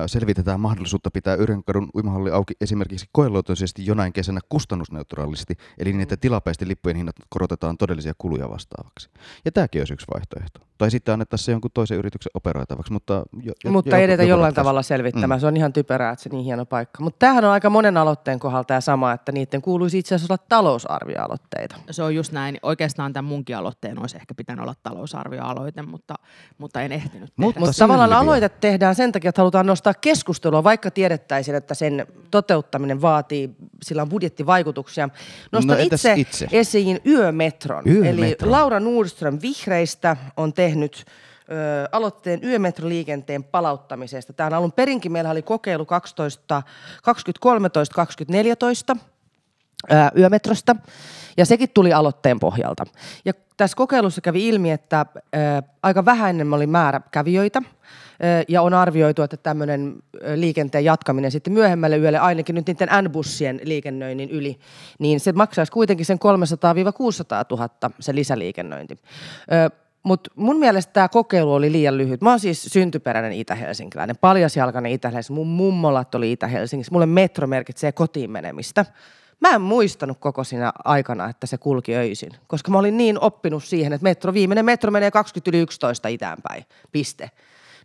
selvitetään 0.07 0.61
mahdollisuutta 0.61 1.11
pitää 1.11 1.35
Yrjönkadun 1.35 1.89
uimahalli 1.95 2.31
auki 2.31 2.55
esimerkiksi 2.61 3.07
koeluontoisesti 3.13 3.87
jonain 3.87 4.13
kesänä 4.13 4.41
kustannusneutraalisti, 4.49 5.55
eli 5.79 5.93
niin, 5.93 6.01
että 6.01 6.17
tilapäisesti 6.17 6.69
lippujen 6.69 6.97
hinnat 6.97 7.17
korotetaan 7.29 7.77
todellisia 7.79 8.13
kuluja 8.19 8.51
vastaavaksi. 8.51 9.11
Ja 9.45 9.53
tämäkin 9.53 9.81
olisi 9.81 9.95
yksi 9.95 10.07
vaihtoehto. 10.15 10.61
Tai 10.79 10.91
sitten 10.91 11.13
annettaisiin 11.13 11.45
se 11.47 11.53
jonkun 11.53 11.71
toisen 11.75 11.99
yrityksen 11.99 12.31
operoitavaksi, 12.35 12.93
mutta... 12.93 13.23
Jo, 13.43 13.53
jo- 13.65 13.73
Mutta 13.73 13.91
joku- 13.91 14.03
edetä 14.05 14.23
joku 14.23 14.31
jollain 14.31 14.55
tavalla 14.55 14.83
selvittämään. 14.83 15.39
Mm. 15.39 15.41
Se 15.41 15.47
on 15.47 15.57
ihan 15.57 15.73
typerää, 15.73 16.13
että 16.13 16.23
se 16.23 16.29
niin 16.29 16.45
hieno 16.45 16.67
paikka. 16.67 17.03
Mutta 17.03 17.19
tämähän 17.19 17.45
on 17.45 17.51
aika 17.51 17.71
monen 17.71 17.97
aloitteen 17.97 18.39
kohdalla 18.39 18.65
tämä 18.65 18.81
sama, 18.81 19.13
että 19.13 19.33
niiden 19.33 19.63
kuuluisi 19.63 19.99
itse 19.99 20.15
asiassa 20.15 20.35
olla 20.35 20.45
talousarvioaloitteita. 20.49 21.77
Se 21.91 22.03
on 22.03 22.15
just 22.15 22.33
näin. 22.33 22.59
Oikeastaan 22.63 23.13
tämän 23.13 23.29
munkin 23.29 23.57
aloitteen 23.57 24.01
olisi 24.01 24.17
ehkä 24.17 24.35
pitänyt 24.35 24.63
olla 24.63 24.75
talousarvioaloite, 24.83 25.83
mutta, 25.83 26.15
mutta 26.59 26.83
en 26.83 26.93
ehtinyt 26.93 27.29
tehdä. 27.29 27.35
Mutta 27.37 27.61
Mutta 27.61 27.79
tavallaan 27.79 28.13
aloite 28.13 28.49
tehdään 28.49 28.95
sen 28.95 29.13
takia, 29.13 29.29
että 29.29 29.41
halutaan 29.41 29.66
nostaa 29.67 29.95
keskustelua, 29.95 30.65
vaikka 30.65 30.91
tiedettäisiin, 30.91 31.55
että 31.55 31.75
sen 31.75 32.07
toteuttaminen 32.31 33.03
vaatii, 33.03 33.51
sillä 33.83 34.03
on 34.03 34.09
budjettivaikutuksia. 34.09 35.09
Nostan 35.53 35.79
No 35.79 35.85
itse, 35.85 36.15
itse? 36.17 36.49
esiin 36.53 37.01
Yömetron. 37.07 37.89
Eli 37.89 38.21
Yömetron. 38.21 38.51
Laura 38.51 38.81
Nordström 38.81 39.39
Vihreistä 39.43 40.17
on 40.37 40.53
tehnyt 40.53 41.05
ö, 41.51 41.89
aloitteen 41.93 42.45
yömetroliikenteen 42.45 43.45
palauttamisesta. 43.45 44.33
Tämä 44.33 44.47
on 44.47 44.55
alun 44.55 44.73
perinkin, 44.73 45.13
meillä 45.13 45.31
oli 45.31 45.43
kokeilu 45.43 45.87
12, 45.87 46.63
2013-2014 48.95 48.99
ää, 49.91 50.11
yömetrosta, 50.19 50.77
ja 51.37 51.47
sekin 51.47 51.71
tuli 51.75 51.93
aloitteen 51.93 52.41
pohjalta. 52.41 52.85
Ja 53.25 53.33
tässä 53.57 53.77
kokeilussa 53.77 54.21
kävi 54.21 54.49
ilmi, 54.49 54.71
että 54.71 55.07
ää, 55.33 55.63
aika 55.83 56.05
vähäinen 56.05 56.55
oli 56.55 56.67
määrä 56.67 57.01
kävijöitä, 57.11 57.63
ja 58.49 58.63
on 58.63 58.75
arvioitu, 58.75 59.23
että 59.23 59.37
tämmöinen 59.37 59.97
liikenteen 60.35 60.85
jatkaminen 60.85 61.31
sitten 61.31 61.53
myöhemmälle 61.53 61.97
yölle, 61.97 62.19
ainakin 62.19 62.55
nyt 62.55 62.67
niiden 62.67 62.89
N-bussien 63.03 63.61
liikennöinnin 63.65 64.31
yli, 64.31 64.59
niin 64.99 65.21
se 65.21 65.33
maksaisi 65.33 65.73
kuitenkin 65.73 66.07
sen 66.07 66.19
300-600 66.19 66.21
000 67.51 67.69
se 68.01 68.15
lisäliikennöinti. 68.15 68.99
Mutta 70.03 70.31
mun 70.37 70.59
mielestä 70.59 70.93
tämä 70.93 71.09
kokeilu 71.09 71.55
oli 71.55 71.73
liian 71.73 71.99
lyhyt. 71.99 72.21
Mä 72.21 72.31
oon 72.31 72.41
siis 72.41 72.63
syntyperäinen 72.63 73.33
itä-helsinkiläinen, 73.33 74.17
paljasjalkainen 74.21 74.93
itä 74.93 75.13
Mun 75.31 75.47
mummolat 75.47 76.15
oli 76.15 76.33
Itä-Helsingissä. 76.33 76.93
Mulle 76.93 77.07
metro 77.07 77.47
merkitsee 77.47 77.93
kotiin 77.93 78.31
menemistä. 78.31 78.85
Mä 79.41 79.49
en 79.49 79.61
muistanut 79.61 80.19
koko 80.21 80.45
siinä 80.45 80.73
aikana, 80.85 81.29
että 81.29 81.47
se 81.47 81.59
kulki 81.59 81.97
öisin, 81.97 82.31
koska 82.47 82.71
mä 82.71 82.79
olin 82.79 82.97
niin 82.97 83.21
oppinut 83.21 83.65
siihen, 83.65 83.93
että 83.93 84.03
metro, 84.03 84.33
viimeinen 84.33 84.65
metro 84.65 84.91
menee 84.91 85.11
20 85.11 85.51
yli 85.51 85.59
11 85.59 86.09
itäänpäin, 86.09 86.65
piste. 86.93 87.31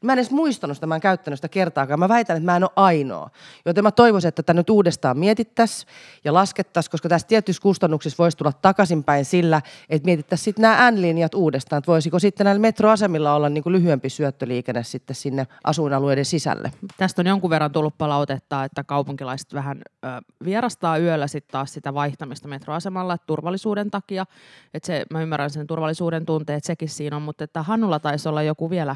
Mä 0.02 0.14
en 0.14 0.20
edes 0.20 0.32
muistanut 0.32 0.78
sitä, 0.78 0.88
mä 0.88 0.96
en 0.96 1.02
käyttänyt 1.02 1.38
sitä 1.38 1.50
kertaakaan. 1.50 2.00
Mä 2.00 2.10
väitän, 2.10 2.38
että 2.38 2.46
mä 2.46 2.56
en 2.56 2.64
ole 2.64 2.72
ainoa. 2.76 3.30
Joten 3.66 3.84
mä 3.84 3.92
toivoisin, 3.92 4.28
että 4.30 4.44
tätä 4.44 4.54
nyt 4.54 4.70
uudestaan 4.70 5.20
mietittäisiin 5.20 5.90
ja 6.24 6.34
laskettaisiin, 6.34 6.92
koska 6.92 7.10
tässä 7.10 7.28
tietyissä 7.28 7.62
kustannuksissa 7.62 8.24
voisi 8.24 8.38
tulla 8.38 8.52
takaisinpäin 8.62 9.26
sillä, 9.26 9.62
että 9.90 10.06
mietittäisiin 10.06 10.46
sitten 10.46 10.62
nämä 10.62 10.92
N-linjat 10.92 11.34
uudestaan, 11.34 11.78
että 11.78 11.92
voisiko 11.92 12.20
sitten 12.20 12.46
näillä 12.46 12.60
metroasemilla 12.60 13.36
olla 13.36 13.50
niin 13.50 13.64
kuin 13.64 13.74
lyhyempi 13.74 14.10
syöttöliikenne 14.10 14.84
sitten 14.84 15.16
sinne 15.16 15.48
asuinalueiden 15.64 16.26
sisälle. 16.26 16.72
Tästä 16.98 17.22
on 17.22 17.28
jonkun 17.28 17.50
verran 17.50 17.72
tullut 17.72 17.98
palautetta, 17.98 18.64
että 18.64 18.84
kaupunkilaiset 18.84 19.54
vähän 19.54 19.82
ö, 20.06 20.08
vierastaa 20.46 20.98
yöllä 20.98 21.28
sitten 21.28 21.52
taas 21.52 21.74
sitä 21.74 21.94
vaihtamista 21.94 22.48
metroasemalla 22.48 23.14
että 23.14 23.28
turvallisuuden 23.28 23.92
takia. 23.92 24.26
Että 24.74 24.88
se, 24.88 25.06
mä 25.10 25.22
ymmärrän 25.22 25.50
sen 25.50 25.68
turvallisuuden 25.68 26.26
tunteet, 26.26 26.64
sekin 26.64 26.90
siinä 26.90 27.16
on, 27.16 27.22
mutta 27.22 27.44
että 27.44 27.64
Hannulla 27.64 28.00
taisi 28.00 28.30
olla 28.30 28.42
joku 28.42 28.70
vielä 28.70 28.96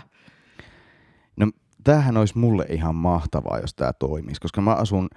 No 1.38 1.52
tämähän 1.84 2.18
olisi 2.18 2.38
mulle 2.38 2.66
ihan 2.70 2.96
mahtavaa, 2.96 3.60
jos 3.60 3.74
tämä 3.74 3.94
toimisi, 3.94 4.42
koska 4.42 4.62
mä 4.62 4.74
asun 4.74 5.10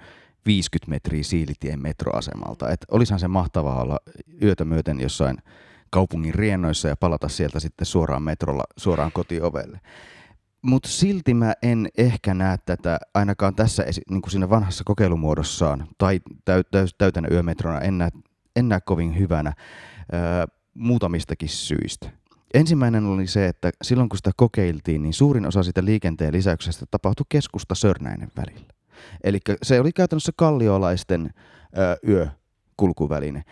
50 0.45 0.89
metriä 0.89 1.23
Siilitien 1.23 1.81
metroasemalta. 1.81 2.69
Et 2.69 2.85
olisihan 2.91 3.19
se 3.19 3.27
mahtavaa 3.27 3.81
olla 3.81 3.99
yötä 4.43 4.65
myöten 4.65 4.99
jossain 4.99 5.37
kaupungin 5.89 6.33
riennoissa 6.33 6.87
ja 6.87 6.95
palata 6.95 7.27
sieltä 7.27 7.59
sitten 7.59 7.85
suoraan 7.85 8.23
metrolla 8.23 8.63
suoraan 8.77 9.11
kotiovelle. 9.11 9.79
Mutta 10.61 10.89
silti 10.89 11.33
mä 11.33 11.53
en 11.63 11.89
ehkä 11.97 12.33
näe 12.33 12.57
tätä 12.65 12.99
ainakaan 13.13 13.55
tässä 13.55 13.83
niin 14.09 14.21
kuin 14.21 14.31
siinä 14.31 14.49
vanhassa 14.49 14.83
kokeilumuodossaan 14.83 15.87
tai 15.97 16.19
täytänä 16.97 17.27
yömetrona 17.31 17.81
en 17.81 17.97
näe, 17.97 18.09
en 18.55 18.69
näe 18.69 18.79
kovin 18.81 19.19
hyvänä 19.19 19.53
öö, 20.13 20.45
muutamistakin 20.73 21.49
syistä. 21.49 22.09
Ensimmäinen 22.53 23.05
oli 23.05 23.27
se, 23.27 23.47
että 23.47 23.71
silloin 23.81 24.09
kun 24.09 24.17
sitä 24.17 24.31
kokeiltiin, 24.37 25.01
niin 25.01 25.13
suurin 25.13 25.45
osa 25.45 25.63
sitä 25.63 25.85
liikenteen 25.85 26.33
lisäyksestä 26.33 26.85
tapahtui 26.91 27.25
keskusta 27.29 27.75
Sörnäinen 27.75 28.31
välillä. 28.37 28.73
Eli 29.23 29.39
se 29.63 29.79
oli 29.79 29.91
käytännössä 29.91 30.31
kalliolaisten 30.35 31.33
ö, 31.77 31.97
yökulkuväline. 32.07 33.43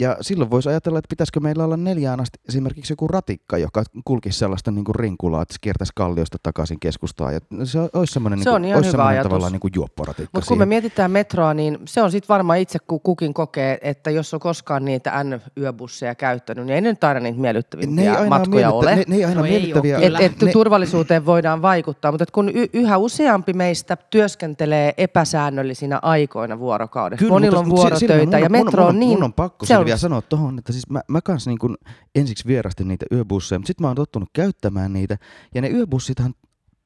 Ja 0.00 0.16
silloin 0.20 0.50
voisi 0.50 0.68
ajatella, 0.68 0.98
että 0.98 1.08
pitäisikö 1.08 1.40
meillä 1.40 1.64
olla 1.64 1.76
neljään 1.76 2.20
asti 2.20 2.38
esimerkiksi 2.48 2.92
joku 2.92 3.08
ratikka, 3.08 3.58
joka 3.58 3.82
kulkisi 4.04 4.38
sellaista 4.38 4.70
niin 4.70 4.84
kuin 4.84 4.94
rinkulaa, 4.94 5.42
että 5.42 5.52
se 5.52 5.58
kiertäisi 5.60 5.92
kalliosta 5.96 6.38
takaisin 6.42 6.80
keskustaan. 6.80 7.34
Ja 7.34 7.40
se 7.64 7.78
olisi 7.92 8.12
semmoinen, 8.12 8.38
Se 8.38 8.44
niin 8.44 8.54
on 8.54 8.62
kuin, 8.62 8.74
olisi 8.74 8.88
hyvä 8.88 8.90
semmoinen 8.90 9.08
ajatus. 9.16 9.28
tavallaan 9.30 9.52
niin 9.52 9.60
kuin 9.60 9.72
juopporatikka. 9.76 10.30
Mutta 10.32 10.48
kun 10.48 10.58
me 10.58 10.66
mietitään 10.66 11.10
metroa, 11.10 11.54
niin 11.54 11.78
se 11.84 12.02
on 12.02 12.10
sitten 12.10 12.28
varmaan 12.28 12.58
itse 12.58 12.78
ku- 12.86 12.98
kukin 12.98 13.34
kokee, 13.34 13.78
että 13.82 14.10
jos 14.10 14.34
on 14.34 14.40
koskaan 14.40 14.84
niitä 14.84 15.24
N-yöbusseja 15.24 16.14
käyttänyt, 16.14 16.66
niin 16.66 16.74
ei 16.74 16.80
ne 16.80 16.88
nyt 16.88 17.04
aina 17.04 17.20
niitä 17.20 17.34
ne 17.34 17.36
ei 17.38 17.42
miellyttävimpiä 17.42 18.14
aina 18.14 18.28
matkoja 18.28 18.70
ole. 18.70 18.96
Ne, 18.96 19.04
ne 19.08 19.16
ei 19.16 19.24
aina 19.24 19.40
No 19.40 19.44
ei 19.46 19.50
miellyttäviä. 19.50 20.00
kyllä. 20.00 20.18
Et, 20.18 20.32
et 20.32 20.42
ne, 20.42 20.52
turvallisuuteen 20.52 21.26
voidaan 21.26 21.62
vaikuttaa, 21.62 22.12
mutta 22.12 22.22
et 22.22 22.30
kun 22.30 22.48
y- 22.48 22.66
yhä 22.72 22.96
useampi 22.98 23.52
meistä 23.52 23.96
työskentelee 24.10 24.94
epäsäännöllisinä 24.96 25.98
aikoina 26.02 26.58
vuorokaudessa, 26.58 27.26
monilla 27.26 27.58
on 27.58 27.68
mutta 27.68 27.98
Silvia, 27.98 28.16
vuorotöitä 28.16 28.36
mun 28.36 28.40
ja 28.40 28.46
on- 28.46 28.52
mun 28.56 28.64
metro 28.66 28.82
on, 28.82 28.88
on 28.88 29.00
niin... 29.00 29.10
Mun 29.10 29.22
on 29.22 29.32
pakko 29.32 29.66
se 29.66 29.78
on- 29.78 29.83
Silvia 29.84 29.96
sanoa 29.96 30.22
tuohon, 30.22 30.58
että 30.58 30.72
siis 30.72 30.90
mä, 30.90 31.00
mä 31.08 31.20
kans 31.20 31.46
niin 31.46 31.58
kun 31.58 31.76
ensiksi 32.14 32.46
vierastin 32.46 32.88
niitä 32.88 33.06
yöbusseja, 33.12 33.58
mutta 33.58 33.66
sitten 33.66 33.84
mä 33.84 33.88
oon 33.88 33.96
tottunut 33.96 34.28
käyttämään 34.32 34.92
niitä. 34.92 35.18
Ja 35.54 35.62
ne 35.62 35.68
yöbussithan 35.68 36.34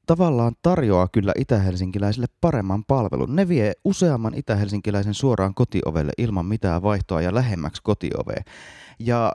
tavallaan 0.05 0.55
tarjoaa 0.61 1.07
kyllä 1.07 1.33
itä-helsinkiläisille 1.37 2.27
paremman 2.41 2.85
palvelun. 2.85 3.35
Ne 3.35 3.47
vie 3.47 3.73
useamman 3.85 4.33
itä-helsinkiläisen 4.33 5.13
suoraan 5.13 5.53
kotiovelle 5.53 6.11
ilman 6.17 6.45
mitään 6.45 6.81
vaihtoa 6.81 7.21
ja 7.21 7.33
lähemmäksi 7.33 7.81
kotiovea. 7.83 8.43
Ja 8.99 9.31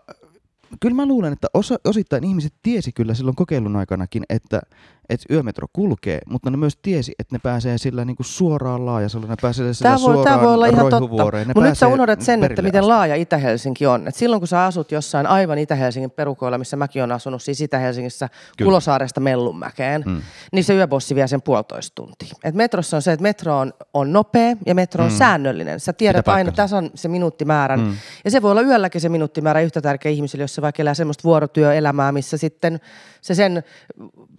kyllä 0.81 0.95
mä 0.95 1.07
luulen, 1.07 1.33
että 1.33 1.49
osa, 1.55 1.77
osittain 1.85 2.25
ihmiset 2.25 2.55
tiesi 2.63 2.93
kyllä 2.93 3.15
silloin 3.15 3.37
kokeilun 3.37 3.77
aikanakin, 3.77 4.23
että, 4.29 4.61
että 5.09 5.35
yömetro 5.35 5.67
kulkee, 5.73 6.21
mutta 6.27 6.51
ne 6.51 6.57
myös 6.57 6.79
tiesi, 6.83 7.13
että 7.19 7.35
ne 7.35 7.39
pääsee 7.39 7.79
sillä 7.79 8.05
niin 8.05 8.17
kuin 8.17 8.27
suoraan 8.27 8.87
laajasella, 8.87 9.27
ne 9.27 9.35
pääsee 9.43 9.75
sillä 9.75 9.89
Tämä 9.89 9.95
voi, 9.95 10.15
suoraan 10.15 10.25
tämä 10.25 10.43
voi 10.43 10.55
olla 10.55 10.67
ihan 10.67 10.91
totta. 10.91 11.47
Mutta 11.47 11.61
nyt 11.69 11.79
sä 11.79 11.89
unohdat 11.89 12.21
sen, 12.21 12.45
että 12.45 12.63
miten 12.63 12.81
asti. 12.81 12.89
laaja 12.89 13.15
Itä-Helsinki 13.15 13.87
on. 13.87 14.09
Et 14.09 14.15
silloin 14.15 14.41
kun 14.41 14.49
sä 14.49 14.65
asut 14.65 14.93
jossain 14.93 15.27
aivan 15.27 15.59
Itä-Helsingin 15.59 16.11
perukoilla, 16.11 16.59
missä 16.59 16.77
mäkin 16.77 17.03
olen 17.03 17.13
asunut, 17.13 17.43
siis 17.43 17.61
Itä-Helsingissä 17.61 18.29
Kyllä. 18.29 18.69
Kulosaaresta 18.69 19.21
Mellunmäkeen, 19.21 20.03
mm. 20.07 20.23
niin 20.53 20.65
se 20.65 20.75
yöbossi 20.75 21.15
vie 21.15 21.29
sen 21.29 21.43
puolitoista 21.43 21.95
tuntia. 21.95 22.35
Et 22.45 22.55
metrossa 22.55 22.97
on 22.97 23.03
se, 23.03 23.13
että 23.13 23.23
metro 23.23 23.59
on, 23.59 23.73
on 23.95 24.13
nopea 24.13 24.57
ja 24.67 24.75
metro 24.75 25.05
on 25.05 25.11
mm. 25.11 25.17
säännöllinen. 25.17 25.81
Sä 25.81 25.93
tiedät 25.93 26.29
aina 26.29 26.53
tasan 26.53 26.91
se 26.95 27.09
minuuttimäärän. 27.09 27.81
Mm. 27.81 27.95
Ja 28.25 28.31
se 28.31 28.43
voi 28.43 28.51
olla 28.51 28.63
yölläkin 28.63 29.01
se 29.01 29.09
minuuttimäärä 29.09 29.61
yhtä 29.61 29.81
tärkeä 29.81 30.13
ihmisille, 30.13 30.45
jos 30.45 30.55
se 30.55 30.63
vaikka 30.63 30.83
elää 30.83 30.95
semmoista 30.95 31.25
vuorotyöelämää, 31.25 32.13
missä 32.13 32.37
sitten 32.37 32.81
se 33.21 33.35
sen, 33.35 33.63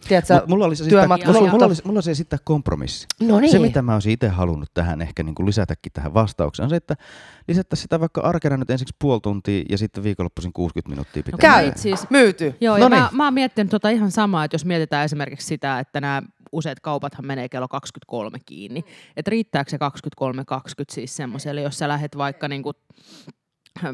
tiedätkö, 0.08 0.42
Mut 0.48 0.55
mulla 0.56 0.66
olisi 0.66 0.84
esittää, 0.84 1.08
mulla, 1.08 1.52
mulla, 1.52 1.66
olisi, 1.66 1.82
mulla 1.86 1.98
olisi 1.98 2.12
esittää 2.12 2.40
kompromissi. 2.44 3.08
No 3.22 3.40
niin. 3.40 3.52
Se, 3.52 3.60
mitä 3.60 3.82
mä 3.82 3.94
olisin 3.94 4.12
itse 4.12 4.28
halunnut 4.28 4.70
tähän 4.74 5.02
ehkä 5.02 5.24
niin 5.24 5.36
kuin 5.36 5.46
lisätäkin 5.46 5.92
tähän 5.92 6.14
vastaukseen, 6.14 6.64
on 6.66 6.70
se, 6.70 6.76
että 6.76 6.96
lisättäisiin 7.48 7.82
sitä 7.82 8.00
vaikka 8.00 8.22
arkena 8.22 8.58
nyt 8.58 8.70
ensiksi 8.70 8.96
puoli 9.00 9.20
tuntia 9.22 9.64
ja 9.70 9.78
sitten 9.78 10.04
viikonloppuisin 10.04 10.54
60 10.54 10.90
minuuttia 10.90 11.24
pitää. 11.24 11.38
Käy. 11.38 11.64
Käy, 11.64 11.70
Mä 11.72 11.78
siis- 11.78 12.10
myyty. 12.10 12.56
Joo, 12.62 12.78
No 12.78 12.84
ja 12.84 12.90
niin. 12.90 13.02
mä, 13.02 13.10
mä 13.12 13.24
oon 13.24 13.34
miettinyt 13.34 13.72
tota 13.72 13.90
ihan 13.90 14.12
samaa, 14.12 14.44
että 14.44 14.56
jos 14.56 14.66
mietitään 14.66 15.06
esimerkiksi 15.06 15.48
sitä, 15.48 15.80
että 15.80 16.02
nämä 16.02 16.22
useat 16.52 16.80
kaupathan 16.80 17.26
menee 17.26 17.50
kello 17.50 17.68
23 17.68 18.38
kiinni, 18.46 18.84
että 19.18 19.30
riittääkö 19.30 19.70
se 19.72 19.78
23.20 19.78 20.86
siis 20.92 21.16
semmoiselle, 21.16 21.62
jos 21.62 21.78
sä 21.78 21.88
lähdet 21.88 22.18
vaikka 22.18 22.48
niinku 22.48 22.74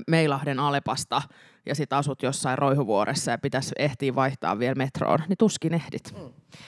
Meilahden 0.07 0.59
Alepasta 0.59 1.21
ja 1.65 1.75
sit 1.75 1.93
asut 1.93 2.23
jossain 2.23 2.57
Roihuvuoressa 2.57 3.31
ja 3.31 3.37
pitäisi 3.37 3.71
ehtiä 3.79 4.15
vaihtaa 4.15 4.59
vielä 4.59 4.75
metroon, 4.75 5.19
niin 5.27 5.37
tuskin 5.37 5.73
ehdit. 5.73 6.15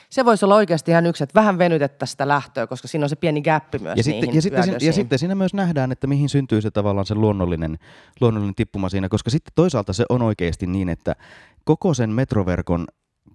Se 0.09 0.25
voisi 0.25 0.45
olla 0.45 0.55
oikeasti 0.55 0.91
ihan 0.91 1.05
yksi, 1.05 1.23
että 1.23 1.39
vähän 1.39 1.57
venytettäisiin 1.57 2.13
sitä 2.13 2.27
lähtöä, 2.27 2.67
koska 2.67 2.87
siinä 2.87 3.05
on 3.05 3.09
se 3.09 3.15
pieni 3.15 3.41
gäppi 3.41 3.79
myös 3.79 3.97
Ja 3.97 4.03
sitten, 4.03 4.35
ja, 4.35 4.41
sitten, 4.41 4.63
siinä- 4.63 4.77
ja 4.81 4.93
sitten 4.93 5.19
siinä 5.19 5.35
myös 5.35 5.53
nähdään, 5.53 5.91
että 5.91 6.07
mihin 6.07 6.29
syntyy 6.29 6.61
se 6.61 6.71
tavallaan 6.71 7.05
se 7.05 7.15
luonnollinen, 7.15 7.77
luonnollinen 8.21 8.55
tippuma 8.55 8.89
siinä, 8.89 9.09
koska 9.09 9.29
sitten 9.29 9.51
toisaalta 9.55 9.93
se 9.93 10.05
on 10.09 10.21
oikeasti 10.21 10.67
niin, 10.67 10.89
että 10.89 11.15
koko 11.63 11.93
sen 11.93 12.09
metroverkon 12.09 12.87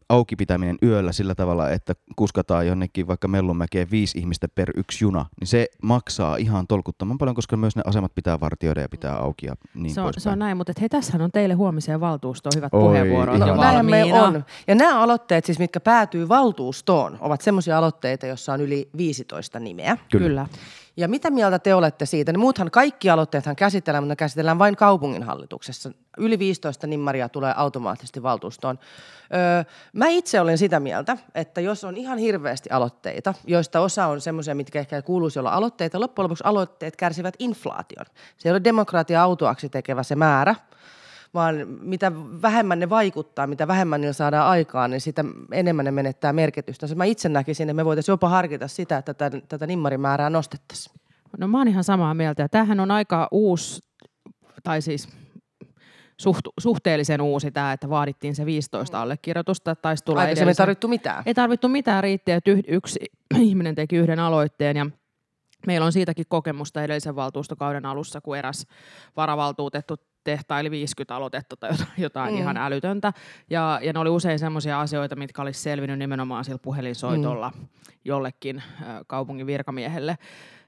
auki 0.09 0.37
pitäminen 0.37 0.79
yöllä 0.83 1.13
sillä 1.13 1.35
tavalla, 1.35 1.71
että 1.71 1.95
kuskataan 2.17 2.67
jonnekin 2.67 3.07
vaikka 3.07 3.29
Mellunmäkeen 3.29 3.91
viisi 3.91 4.19
ihmistä 4.19 4.49
per 4.55 4.71
yksi 4.77 5.05
juna, 5.05 5.27
niin 5.41 5.49
se 5.49 5.67
maksaa 5.83 6.37
ihan 6.37 6.67
tolkuttoman 6.67 7.19
paljon, 7.19 7.35
koska 7.35 7.57
myös 7.57 7.77
ne 7.77 7.83
asemat 7.87 8.15
pitää 8.15 8.41
vartioida 8.41 8.81
ja 8.81 8.89
pitää 8.89 9.17
auki 9.17 9.47
ja 9.47 9.55
niin 9.75 9.95
se, 9.95 10.01
on, 10.01 10.05
poispäin. 10.05 10.23
se 10.23 10.31
on 10.31 10.39
näin, 10.39 10.57
mutta 10.57 10.71
et 10.71 10.81
hei, 10.81 10.89
tässähän 10.89 11.23
on 11.23 11.33
teille 11.33 11.55
huomiseen 11.55 12.01
valtuustoon 12.01 12.53
hyvät 12.57 12.75
Oi, 12.75 12.81
puheenvuorot 12.81 13.39
No, 13.39 13.47
näinhän 13.57 13.87
me 13.87 13.97
valmiina. 13.97 14.23
on. 14.23 14.45
Ja 14.67 14.75
nämä 14.75 15.01
aloitteet, 15.01 15.45
siis, 15.45 15.59
mitkä 15.59 15.81
päätyy 15.81 16.29
valtuustoon, 16.29 17.17
ovat 17.21 17.41
semmoisia 17.41 17.79
aloitteita, 17.79 18.27
joissa 18.27 18.53
on 18.53 18.61
yli 18.61 18.89
15 18.97 19.61
nimeä. 19.61 19.97
Kyllä. 20.11 20.27
Kyllä. 20.27 20.47
Ja 20.99 21.09
mitä 21.09 21.31
mieltä 21.31 21.59
te 21.59 21.75
olette 21.75 22.07
siitä? 22.07 22.33
Ne 22.33 22.39
muuthan 22.39 22.71
kaikki 22.71 23.11
aloitteethan 23.11 23.57
käsitellään, 23.57 24.03
mutta 24.03 24.13
ne 24.13 24.17
käsitellään 24.17 24.59
vain 24.59 24.77
kaupunginhallituksessa. 24.77 25.91
Yli 26.17 26.39
15 26.39 26.87
nimmaria 26.87 27.29
tulee 27.29 27.55
automaattisesti 27.57 28.23
valtuustoon. 28.23 28.79
Öö, 29.35 29.65
mä 29.93 30.09
itse 30.09 30.41
olen 30.41 30.59
sitä 30.59 30.81
mieltä, 30.81 31.17
että 31.35 31.61
jos 31.61 31.85
on 31.85 31.97
ihan 31.97 32.19
hirveästi 32.19 32.71
aloitteita, 32.71 33.35
joista 33.47 33.81
osa 33.81 34.07
on 34.07 34.21
semmoisia, 34.21 34.55
mitkä 34.55 34.79
ehkä 34.81 35.03
kuuluisi 35.03 35.39
olla 35.39 35.51
aloitteita, 35.51 36.01
loppujen 36.01 36.25
lopuksi 36.25 36.45
aloitteet 36.47 36.97
kärsivät 36.97 37.35
inflaation. 37.39 38.07
Se 38.37 38.49
ei 38.49 38.53
ole 38.53 38.65
demokratia 38.65 39.23
autoaksi 39.23 39.69
tekevä 39.69 40.03
se 40.03 40.17
määrä, 40.17 40.55
vaan 41.35 41.55
mitä 41.81 42.13
vähemmän 42.43 42.81
ne 42.81 42.91
vaikuttaa, 42.91 43.47
mitä 43.47 43.69
vähemmän 43.69 44.01
niillä 44.01 44.13
saadaan 44.13 44.49
aikaan, 44.49 44.91
niin 44.91 45.01
sitä 45.01 45.25
enemmän 45.53 45.85
ne 45.85 45.91
menettää 45.91 46.33
merkitystä. 46.33 46.87
Mä 46.95 47.05
itse 47.05 47.29
näkisin, 47.29 47.69
että 47.71 47.75
me 47.75 47.85
voitaisiin 47.85 48.13
jopa 48.13 48.29
harkita 48.29 48.69
sitä, 48.69 48.99
että 48.99 49.15
tätä, 49.15 49.41
tätä 49.49 49.67
nimmarimäärää 49.67 50.31
nostettaisiin. 50.31 51.01
No 51.39 51.49
mä 51.49 51.59
oon 51.59 51.69
ihan 51.69 51.85
samaa 51.85 52.15
mieltä. 52.15 52.43
Ja 52.43 52.49
tämähän 52.49 52.81
on 52.81 52.91
aika 52.91 53.29
uusi, 53.31 53.83
tai 54.63 54.83
siis 54.83 55.09
suht, 56.21 56.47
suhteellisen 56.61 57.21
uusi 57.21 57.51
tämä, 57.51 57.73
että 57.73 57.91
vaadittiin 57.91 58.35
se 58.35 58.47
15 58.47 59.03
allekirjoitusta. 59.03 59.77
Taisi 59.77 60.05
tulla 60.05 60.21
Aikaisemmin 60.21 60.49
ei 60.49 60.55
tarvittu 60.55 60.89
mitään. 60.89 61.23
Ei 61.27 61.35
tarvittu 61.35 61.69
mitään, 61.69 62.03
riitti, 62.03 62.33
että 62.33 62.51
yh- 62.51 62.65
yksi 62.69 63.01
ihminen 63.39 63.75
teki 63.75 63.97
yhden 63.97 64.19
aloitteen 64.19 64.77
ja 64.77 64.87
meillä 65.67 65.87
on 65.87 65.93
siitäkin 65.93 66.27
kokemusta 66.29 66.83
edellisen 66.83 67.17
valtuustokauden 67.17 67.87
alussa, 67.87 68.21
kun 68.21 68.37
eräs 68.37 68.67
varavaltuutettu 69.17 69.97
tehtaili 70.25 70.71
50 70.71 71.17
aloitetta 71.17 71.57
tai 71.57 71.71
jotain, 71.99 72.35
Mm. 72.35 72.41
ihan 72.41 72.57
älytöntä. 72.57 73.13
Ja, 73.51 73.81
ja 73.83 73.93
ne 73.93 73.99
oli 73.99 74.09
usein 74.11 74.39
sellaisia 74.39 74.81
asioita, 74.81 75.17
mitkä 75.17 75.43
olisi 75.43 75.61
selvinnyt 75.61 75.99
nimenomaan 75.99 76.45
sillä 76.45 76.59
puhelinsoitolla 76.59 77.53
mm. 77.57 77.67
jollekin 78.05 78.57
äh, 78.83 78.87
kaupungin 79.07 79.47
virkamiehelle. 79.47 80.19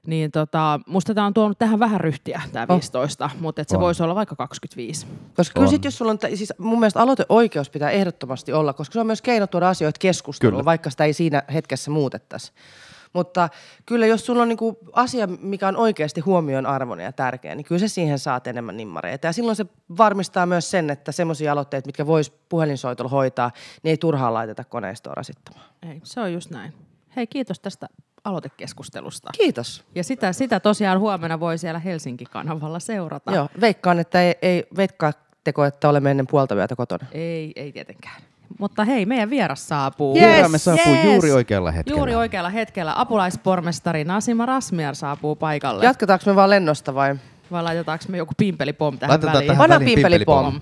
Niin 0.07 0.31
tota, 0.31 0.79
musta 0.87 1.13
tämä 1.13 1.27
on 1.27 1.33
tuonut 1.33 1.59
tähän 1.59 1.79
vähän 1.79 2.01
ryhtiä, 2.01 2.41
tämä 2.51 2.65
Oh. 2.69 2.75
15, 2.75 3.29
mutta 3.39 3.61
et 3.61 3.69
se 3.69 3.75
On. 3.75 3.81
voisi 3.81 4.03
olla 4.03 4.15
vaikka 4.15 4.35
25. 4.35 5.07
Koska 5.35 5.53
kyllä 5.59 5.69
sit, 5.69 5.85
jos 5.85 5.97
sulla 5.97 6.11
on, 6.11 6.19
t- 6.19 6.35
siis 6.35 6.53
mun 6.57 6.79
mielestä 6.79 6.99
aloiteoikeus 7.01 7.69
pitää 7.69 7.89
ehdottomasti 7.91 8.53
olla, 8.53 8.73
koska 8.73 8.93
se 8.93 8.99
on 8.99 9.05
myös 9.07 9.21
keino 9.21 9.47
tuoda 9.47 9.69
asioita 9.69 9.99
keskusteluun, 9.99 10.53
Kyllä. 10.53 10.65
vaikka 10.65 10.89
sitä 10.89 11.05
ei 11.05 11.13
siinä 11.13 11.43
hetkessä 11.53 11.91
muutettaisi. 11.91 12.51
Mutta 13.13 13.49
kyllä 13.85 14.05
jos 14.05 14.25
sulla 14.25 14.41
on 14.41 14.49
niinku 14.49 14.77
asia, 14.93 15.27
mikä 15.27 15.67
on 15.67 15.77
oikeasti 15.77 16.21
huomion 16.21 16.65
arvoinen 16.65 17.03
ja 17.03 17.11
tärkeä, 17.11 17.55
niin 17.55 17.65
kyllä 17.65 17.79
se 17.79 17.87
siihen 17.87 18.19
saat 18.19 18.47
enemmän 18.47 18.77
nimmareita. 18.77 19.27
Ja 19.27 19.33
silloin 19.33 19.55
se 19.55 19.65
varmistaa 19.97 20.45
myös 20.45 20.71
sen, 20.71 20.89
että 20.89 21.11
semmoisia 21.11 21.51
aloitteita, 21.51 21.87
mitkä 21.87 22.05
vois 22.05 22.29
puhelinsoitolla 22.29 23.09
hoitaa, 23.09 23.51
niin 23.83 23.89
ei 23.89 23.97
turhaan 23.97 24.33
laiteta 24.33 24.63
koneistoa 24.63 25.15
rasittamaan. 25.15 25.65
Ei, 25.89 26.01
se 26.03 26.21
on 26.21 26.33
just 26.33 26.51
näin. 26.51 26.73
Hei, 27.15 27.27
kiitos 27.27 27.59
tästä 27.59 27.87
aloitekeskustelusta. 28.23 29.29
Kiitos. 29.37 29.83
Ja 29.95 30.03
sitä, 30.03 30.33
sitä 30.33 30.59
tosiaan 30.59 30.99
huomenna 30.99 31.39
voi 31.39 31.57
siellä 31.57 31.79
Helsinki-kanavalla 31.79 32.79
seurata. 32.79 33.31
Joo, 33.31 33.49
veikkaan, 33.61 33.99
että 33.99 34.21
ei, 34.21 34.35
ei 34.41 34.67
veikkaatteko, 34.75 35.65
että 35.65 35.89
olemme 35.89 36.11
ennen 36.11 36.27
puolta 36.27 36.55
yötä 36.55 36.75
kotona. 36.75 37.05
Ei, 37.11 37.51
ei 37.55 37.71
tietenkään. 37.71 38.21
Mutta 38.59 38.85
hei, 38.85 39.05
meidän 39.05 39.29
vieras 39.29 39.67
saapuu. 39.67 40.15
Yes, 40.15 40.25
Vieraamme 40.25 40.57
saapuu 40.57 40.93
yes. 40.93 41.05
juuri 41.05 41.31
oikealla 41.31 41.71
hetkellä. 41.71 41.99
Juuri 41.99 42.15
oikealla 42.15 42.49
hetkellä. 42.49 42.93
Apulaispormestari 42.97 44.03
Nasima 44.03 44.45
Rasmiar 44.45 44.95
saapuu 44.95 45.35
paikalle. 45.35 45.85
Jatketaanko 45.85 46.23
me 46.25 46.35
vaan 46.35 46.49
lennosta 46.49 46.95
vai? 46.95 47.15
Vai 47.51 47.63
laitetaanko 47.63 48.05
me 48.07 48.17
joku 48.17 48.33
pimpelipom 48.37 48.97
tähän 48.97 49.09
Laitetaan 49.11 49.33
väliin? 49.33 49.47
tähän 49.47 49.59
Vanha 49.59 49.79
väliin 49.79 49.95
pimpelipom. 49.95 50.61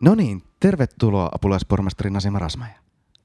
No 0.00 0.14
niin, 0.14 0.42
tervetuloa 0.60 1.28
apulaispormestari 1.32 2.10
Nasima 2.10 2.38
Rasmaja. 2.38 2.74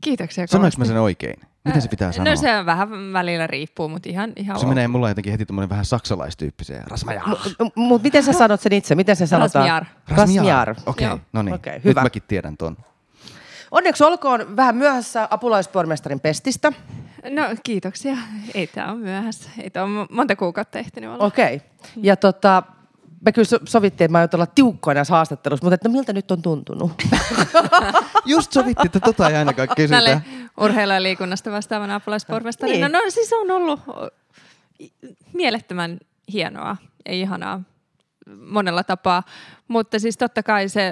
Kiitoksia 0.02 0.48
Sanoinko 0.48 0.76
mä 0.78 0.86
sen 0.86 0.98
oikein? 0.98 1.36
Miten 1.68 1.82
se 1.82 1.88
pitää 1.88 2.12
sanoa? 2.12 2.34
No 2.34 2.36
se 2.36 2.66
vähän 2.66 3.14
välillä 3.14 3.48
riippuu, 3.48 3.90
mutta 3.90 4.10
ihan, 4.10 4.34
ihan 4.36 4.60
se 4.60 4.66
ok. 4.66 4.70
menee 4.70 4.88
mulla 4.88 5.10
jotenkin 5.10 5.32
heti 5.32 5.46
tämmöinen 5.46 5.70
vähän 5.70 5.86
saksalaistyyppiseen. 5.86 6.84
Rasmaja. 6.88 7.22
Mutta 7.76 8.04
miten 8.04 8.24
sä 8.24 8.34
sanot 8.34 8.62
sen 8.62 8.74
itse? 8.74 8.96
Miten 8.96 9.16
se 9.16 9.28
sanotaan? 9.28 9.70
Rasmiar. 9.70 9.86
Rasmiar. 10.08 10.76
Okei, 10.86 11.08
Joo. 11.08 11.20
no 11.34 11.42
niin. 11.42 11.60
Nyt 11.66 11.84
hyvä. 11.84 12.02
mäkin 12.04 12.24
tiedän 12.28 12.58
ton. 12.58 12.78
Onneksi 13.72 14.04
olkoon 14.04 14.56
vähän 14.56 14.76
myöhässä 14.76 15.28
apulaispormestarin 15.32 16.20
pestistä. 16.20 16.74
No 17.30 17.44
kiitoksia. 17.64 18.18
Ei 18.54 18.68
tämä 18.68 18.92
ole 18.92 19.00
myöhässä. 19.00 19.50
Ei 19.64 19.70
tämä 19.70 19.86
ole 19.86 20.08
monta 20.12 20.36
kuukautta 20.36 20.80
ehtinyt 20.80 21.10
olla. 21.10 21.26
Okei. 21.26 21.56
Okay. 21.56 21.68
Ja 21.96 22.16
tota, 22.16 22.64
me 23.26 23.32
kyllä 23.32 23.46
so- 23.46 23.60
sovittiin, 23.66 24.06
että 24.06 24.12
mä 24.12 24.18
aion 24.18 24.30
olla 24.34 24.46
tiukkoina 24.46 24.98
näissä 24.98 25.14
haastattelussa, 25.14 25.66
mutta 25.66 25.76
että 25.76 25.90
miltä 25.90 26.14
nyt 26.14 26.32
on 26.32 26.42
tuntunut? 26.42 26.92
Just 28.26 28.52
sovittiin, 28.52 28.86
että 28.86 29.00
tota 29.00 29.30
ei 29.30 29.36
ainakaan 29.36 29.68
kysytä. 29.76 29.96
Tälle 29.96 30.22
urheilu- 30.62 30.94
ja 30.94 31.04
liikunnasta 31.04 31.52
vastaavana 31.52 31.96
apulaispormestarina. 31.96 32.88
Niin. 32.88 32.92
No, 32.92 33.04
no 33.04 33.10
siis 33.10 33.34
on 33.34 33.52
ollut 33.52 33.80
mielettömän 35.34 36.00
hienoa 36.34 36.78
ja 37.06 37.14
ihanaa 37.14 37.62
monella 38.36 38.84
tapaa, 38.84 39.24
mutta 39.68 40.00
siis 40.00 40.18
totta 40.18 40.44
kai 40.44 40.70
se 40.70 40.92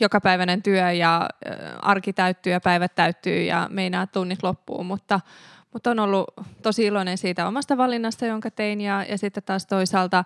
jokapäiväinen 0.00 0.62
työ 0.62 0.92
ja 0.92 1.28
arki 1.82 2.12
täyttyy 2.12 2.52
ja 2.52 2.60
päivät 2.60 2.94
täyttyy 2.94 3.42
ja 3.42 3.68
meinaa 3.70 4.06
tunnit 4.06 4.42
loppuu, 4.42 4.84
mutta, 4.84 5.20
mutta 5.72 5.90
on 5.90 5.98
ollut 5.98 6.26
tosi 6.62 6.84
iloinen 6.84 7.18
siitä 7.18 7.46
omasta 7.48 7.76
valinnasta, 7.76 8.26
jonka 8.26 8.50
tein 8.50 8.80
ja, 8.80 9.04
ja 9.08 9.18
sitten 9.18 9.42
taas 9.42 9.66
toisaalta 9.66 10.24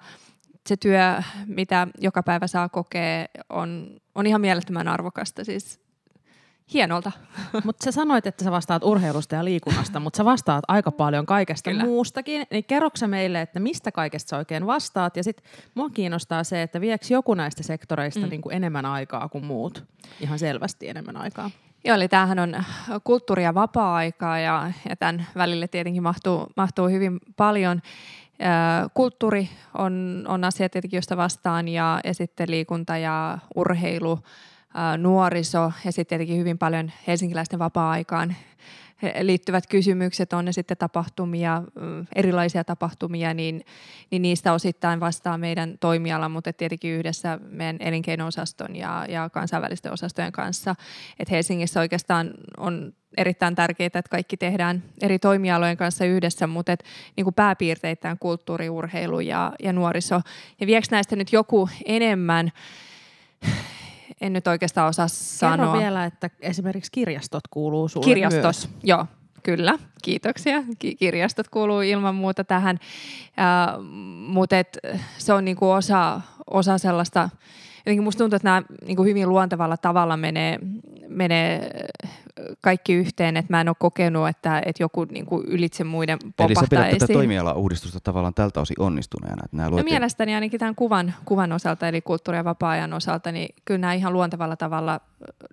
se 0.68 0.76
työ, 0.76 1.22
mitä 1.46 1.88
joka 2.00 2.22
päivä 2.22 2.46
saa 2.46 2.68
kokea, 2.68 3.26
on, 3.48 3.96
on 4.14 4.26
ihan 4.26 4.40
mielettömän 4.40 4.88
arvokasta, 4.88 5.44
siis 5.44 5.83
hienolta. 6.72 7.12
Mutta 7.64 7.84
sä 7.84 7.92
sanoit, 7.92 8.26
että 8.26 8.44
sä 8.44 8.50
vastaat 8.50 8.84
urheilusta 8.84 9.34
ja 9.34 9.44
liikunnasta, 9.44 10.00
mutta 10.00 10.16
sä 10.16 10.24
vastaat 10.24 10.64
aika 10.68 10.92
paljon 10.92 11.26
kaikesta 11.26 11.70
Kyllä. 11.70 11.84
muustakin. 11.84 12.46
Niin 12.50 12.64
kerroksä 12.64 13.00
sä 13.00 13.06
meille, 13.06 13.40
että 13.40 13.60
mistä 13.60 13.92
kaikesta 13.92 14.28
sä 14.28 14.36
oikein 14.36 14.66
vastaat? 14.66 15.16
Ja 15.16 15.24
sitten 15.24 15.44
mua 15.74 15.90
kiinnostaa 15.90 16.44
se, 16.44 16.62
että 16.62 16.80
vieks 16.80 17.10
joku 17.10 17.34
näistä 17.34 17.62
sektoreista 17.62 18.20
mm. 18.20 18.28
niin 18.28 18.40
kuin 18.40 18.56
enemmän 18.56 18.86
aikaa 18.86 19.28
kuin 19.28 19.44
muut? 19.44 19.84
Ihan 20.20 20.38
selvästi 20.38 20.88
enemmän 20.88 21.16
aikaa. 21.16 21.50
Joo, 21.84 21.96
eli 21.96 22.08
tämähän 22.08 22.38
on 22.38 22.64
kulttuuri- 23.04 23.42
ja 23.42 23.54
vapaa-aikaa 23.54 24.38
ja, 24.38 24.72
ja 24.88 24.96
tämän 24.96 25.26
välille 25.36 25.68
tietenkin 25.68 26.02
mahtuu, 26.02 26.46
mahtuu 26.56 26.88
hyvin 26.88 27.20
paljon. 27.36 27.82
Kulttuuri 28.94 29.48
on, 29.78 30.24
on 30.28 30.44
asia 30.44 30.68
tietenkin, 30.68 30.98
josta 30.98 31.16
vastaan 31.16 31.68
ja, 31.68 32.00
ja 32.04 32.14
sitten 32.14 32.50
liikunta 32.50 32.96
ja 32.96 33.38
urheilu, 33.54 34.18
nuoriso 34.98 35.72
ja 35.84 35.92
sitten 35.92 36.06
tietenkin 36.06 36.38
hyvin 36.38 36.58
paljon 36.58 36.92
helsinkiläisten 37.06 37.58
vapaa-aikaan 37.58 38.36
liittyvät 39.20 39.66
kysymykset, 39.66 40.32
on 40.32 40.44
ne 40.44 40.52
sitten 40.52 40.76
tapahtumia, 40.76 41.62
mm, 41.80 42.06
erilaisia 42.14 42.64
tapahtumia, 42.64 43.34
niin, 43.34 43.64
niin 44.10 44.22
niistä 44.22 44.52
osittain 44.52 45.00
vastaa 45.00 45.38
meidän 45.38 45.74
toimiala, 45.80 46.28
mutta 46.28 46.52
tietenkin 46.52 46.92
yhdessä 46.92 47.38
meidän 47.50 47.76
elinkeino-osaston 47.80 48.76
ja, 48.76 49.06
ja 49.08 49.30
kansainvälisten 49.30 49.92
osastojen 49.92 50.32
kanssa. 50.32 50.74
Et 51.18 51.30
Helsingissä 51.30 51.80
oikeastaan 51.80 52.30
on 52.56 52.92
erittäin 53.16 53.54
tärkeää, 53.54 53.86
että 53.86 54.02
kaikki 54.10 54.36
tehdään 54.36 54.82
eri 55.02 55.18
toimialojen 55.18 55.76
kanssa 55.76 56.04
yhdessä, 56.04 56.46
mutta 56.46 56.72
et, 56.72 56.84
niin 57.16 57.24
kuin 57.24 57.34
pääpiirteittäin 57.34 58.18
kulttuuri, 58.18 58.68
urheilu 58.68 59.20
ja, 59.20 59.52
ja 59.62 59.72
nuoriso. 59.72 60.20
Ja 60.60 60.66
vieks 60.66 60.90
näistä 60.90 61.16
nyt 61.16 61.32
joku 61.32 61.68
enemmän? 61.84 62.52
En 64.24 64.32
nyt 64.32 64.46
oikeastaan 64.46 64.88
osaa 64.88 65.06
Kerro 65.40 65.56
sanoa. 65.64 65.78
vielä, 65.78 66.04
että 66.04 66.30
esimerkiksi 66.40 66.90
kirjastot 66.92 67.42
kuuluu 67.50 67.88
sulle 67.88 68.04
Kirjastot, 68.04 68.42
myös. 68.42 68.68
joo, 68.82 69.06
kyllä. 69.42 69.78
Kiitoksia. 70.02 70.62
Ki- 70.78 70.94
kirjastot 70.96 71.48
kuuluu 71.48 71.80
ilman 71.80 72.14
muuta 72.14 72.44
tähän, 72.44 72.78
äh, 73.38 73.82
mutta 74.28 74.56
se 75.18 75.32
on 75.32 75.44
niinku 75.44 75.70
osa, 75.70 76.20
osa 76.50 76.78
sellaista, 76.78 77.28
jotenkin 77.78 78.02
musta 78.02 78.18
tuntuu, 78.18 78.36
että 78.36 78.48
nämä 78.48 78.62
niinku 78.86 79.04
hyvin 79.04 79.28
luontevalla 79.28 79.76
tavalla 79.76 80.16
menee, 80.16 80.58
menee 81.08 81.70
kaikki 82.60 82.94
yhteen, 82.94 83.36
että 83.36 83.52
mä 83.52 83.60
en 83.60 83.68
ole 83.68 83.76
kokenut, 83.78 84.28
että, 84.28 84.62
että 84.66 84.82
joku 84.82 85.04
niinku 85.04 85.44
ylitse 85.46 85.84
muiden 85.84 86.18
Eli 86.22 86.30
sä 86.30 86.34
popahtaa 86.36 86.66
pidät 86.70 86.90
tätä 86.90 87.04
esiin. 87.04 87.16
toimiala-uudistusta 87.16 88.00
tavallaan 88.00 88.34
tältä 88.34 88.60
osin 88.60 88.76
onnistuneena. 88.78 89.42
Että 89.44 89.56
nämä 89.56 89.68
No 89.68 89.74
luet 89.74 89.84
mielestäni 89.84 90.34
ainakin 90.34 90.60
tämän 90.60 90.74
kuvan, 90.74 91.14
kuvan 91.24 91.52
osalta, 91.52 91.88
eli 91.88 92.00
kulttuuri- 92.00 92.38
ja 92.38 92.44
vapaa-ajan 92.44 92.92
osalta, 92.92 93.32
niin 93.32 93.54
kyllä 93.64 93.78
nämä 93.78 93.92
ihan 93.92 94.12
luontevalla 94.12 94.56
tavalla 94.56 95.00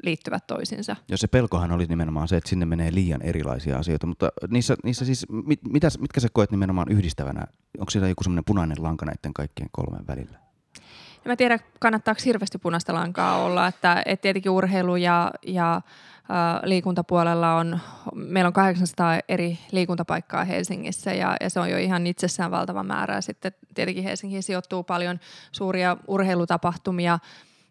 liittyvät 0.04 0.48
toisiinsa. 0.48 0.96
Ja 1.10 1.18
se 1.18 1.28
pelkohan 1.28 1.72
oli 1.72 1.86
nimenomaan 1.86 2.28
se, 2.28 2.38
että 2.38 2.50
sinne 2.50 2.66
menee 2.66 2.94
liian 2.94 3.22
erilaisia 3.22 3.78
asioita, 3.78 4.08
mutta 4.08 4.30
niissä, 4.50 4.76
niissä 4.84 5.06
siis, 5.06 5.26
mit, 5.46 5.60
mitäs, 5.70 6.00
mitkä 6.00 6.20
sä 6.20 6.28
koet 6.34 6.52
nimenomaan 6.52 6.92
yhdistävänä? 6.92 7.42
Onko 7.80 7.90
siellä 7.90 8.10
joku 8.10 8.24
semmoinen 8.24 8.46
punainen 8.46 8.78
lanka 8.80 9.06
näiden 9.06 9.34
kaikkien 9.34 9.70
kolmen 9.72 10.08
välillä? 10.08 10.38
En 11.26 11.32
mä 11.32 11.36
tiedä, 11.36 11.60
kannattaako 11.80 12.22
hirveästi 12.26 12.58
punaista 12.58 12.94
lankaa 12.94 13.44
olla, 13.44 13.68
että, 13.68 14.02
että 14.06 14.22
tietenkin 14.22 14.52
urheilu 14.52 14.96
ja, 14.96 15.32
ja 15.48 15.82
liikuntapuolella 16.63 17.55
on, 17.55 17.79
meillä 18.15 18.47
on 18.47 18.53
800 18.53 19.19
eri 19.29 19.60
liikuntapaikkaa 19.71 20.43
Helsingissä 20.43 21.13
ja, 21.13 21.36
ja 21.41 21.49
se 21.49 21.60
on 21.60 21.69
jo 21.69 21.77
ihan 21.77 22.07
itsessään 22.07 22.51
valtava 22.51 22.84
määrä. 22.84 23.21
Sitten 23.21 23.51
tietenkin 23.73 24.03
Helsinkiin 24.03 24.43
sijoittuu 24.43 24.84
paljon 24.84 25.19
suuria 25.51 25.97
urheilutapahtumia 26.07 27.19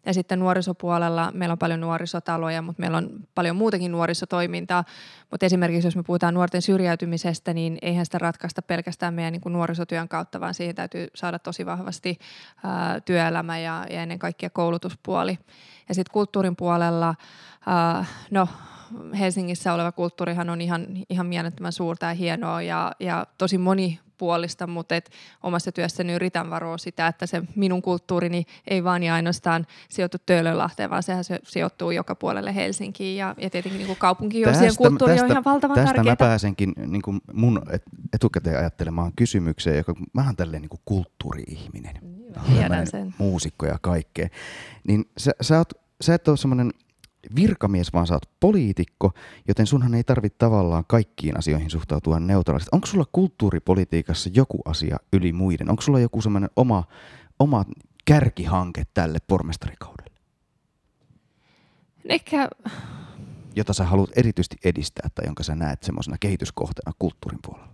ja 0.05 0.13
sitten 0.13 0.39
nuorisopuolella 0.39 1.31
meillä 1.33 1.53
on 1.53 1.59
paljon 1.59 1.81
nuorisotaloja, 1.81 2.61
mutta 2.61 2.79
meillä 2.79 2.97
on 2.97 3.09
paljon 3.35 3.55
muutakin 3.55 3.91
nuorisotoimintaa. 3.91 4.83
Mutta 5.31 5.45
esimerkiksi 5.45 5.87
jos 5.87 5.95
me 5.95 6.03
puhutaan 6.03 6.33
nuorten 6.33 6.61
syrjäytymisestä, 6.61 7.53
niin 7.53 7.77
eihän 7.81 8.05
sitä 8.05 8.17
ratkaista 8.17 8.61
pelkästään 8.61 9.13
meidän 9.13 9.33
niin 9.33 9.41
kuin 9.41 9.53
nuorisotyön 9.53 10.07
kautta, 10.07 10.39
vaan 10.39 10.53
siihen 10.53 10.75
täytyy 10.75 11.07
saada 11.15 11.39
tosi 11.39 11.65
vahvasti 11.65 12.19
ää, 12.63 12.99
työelämä 12.99 13.59
ja, 13.59 13.85
ja 13.89 14.01
ennen 14.01 14.19
kaikkea 14.19 14.49
koulutuspuoli. 14.49 15.39
Ja 15.89 15.95
sitten 15.95 16.13
kulttuurin 16.13 16.55
puolella, 16.55 17.15
ää, 17.67 18.05
no 18.31 18.47
Helsingissä 19.19 19.73
oleva 19.73 19.91
kulttuurihan 19.91 20.49
on 20.49 20.61
ihan, 20.61 20.87
ihan 21.09 21.25
mielettömän 21.25 21.71
suurta 21.71 22.05
ja 22.05 22.13
hienoa 22.13 22.61
ja, 22.61 22.91
ja 22.99 23.25
tosi 23.37 23.57
monipuolista, 24.21 24.67
mutta 24.67 24.95
et 24.95 25.09
omassa 25.43 25.71
työssäni 25.71 26.13
yritän 26.13 26.49
varoa 26.49 26.77
sitä, 26.77 27.07
että 27.07 27.25
se 27.25 27.43
minun 27.55 27.81
kulttuurini 27.81 28.45
ei 28.67 28.83
vaan 28.83 29.03
ja 29.03 29.13
ainoastaan 29.13 29.65
sijoitu 29.89 30.17
Töölönlahteen, 30.25 30.89
vaan 30.89 31.03
sehän 31.03 31.23
se 31.23 31.39
sijoittuu 31.43 31.91
joka 31.91 32.15
puolelle 32.15 32.55
Helsinkiin 32.55 33.17
ja, 33.17 33.35
ja 33.37 33.49
tietenkin 33.49 33.77
niin 33.77 33.87
kuin 33.87 33.99
kaupunkiosien 33.99 34.75
kulttuuri 34.77 35.19
on 35.19 35.31
ihan 35.31 35.43
valtavan 35.43 35.75
tästä 35.75 35.93
tärkeää. 35.93 36.11
mä 36.11 36.15
pääsenkin 36.15 36.73
niin 36.87 37.01
kuin 37.01 37.21
mun 37.33 37.61
et- 37.71 37.83
etukäteen 38.13 38.57
ajattelemaan 38.59 39.11
kysymykseen, 39.15 39.77
joka 39.77 39.93
mä 40.13 40.25
oon 40.25 40.35
tälleen 40.35 40.61
niin 40.61 40.69
kuin 40.69 40.81
kulttuuri-ihminen. 40.85 41.95
tiedän 42.47 42.87
sen. 42.87 43.15
Muusikko 43.17 43.65
ja 43.65 43.77
kaikkea. 43.81 44.27
Niin 44.87 45.05
sä, 45.17 45.31
sä, 45.41 45.57
oot, 45.57 45.73
sä 46.01 46.13
et 46.13 46.27
ole 46.27 46.37
semmoinen 46.37 46.71
virkamies, 47.35 47.93
vaan 47.93 48.07
sä 48.07 48.13
oot 48.13 48.29
poliitikko, 48.39 49.11
joten 49.47 49.67
sunhan 49.67 49.93
ei 49.93 50.03
tarvitse 50.03 50.37
tavallaan 50.37 50.83
kaikkiin 50.87 51.37
asioihin 51.37 51.69
suhtautua 51.69 52.19
neutraalisti. 52.19 52.69
Onko 52.71 52.87
sulla 52.87 53.05
kulttuuripolitiikassa 53.11 54.29
joku 54.33 54.59
asia 54.65 54.97
yli 55.13 55.33
muiden? 55.33 55.69
Onko 55.69 55.81
sulla 55.81 55.99
joku 55.99 56.21
semmoinen 56.21 56.49
oma, 56.55 56.83
oma 57.39 57.65
kärkihanke 58.05 58.83
tälle 58.93 59.17
pormestarikaudelle, 59.27 60.11
Ehkä 62.05 62.49
jota 63.55 63.73
sä 63.73 63.83
haluat 63.83 64.09
erityisesti 64.15 64.57
edistää 64.63 65.09
tai 65.15 65.25
jonka 65.25 65.43
sä 65.43 65.55
näet 65.55 65.83
semmoisena 65.83 66.17
kehityskohteena 66.19 66.91
kulttuurin 66.99 67.39
puolella? 67.45 67.71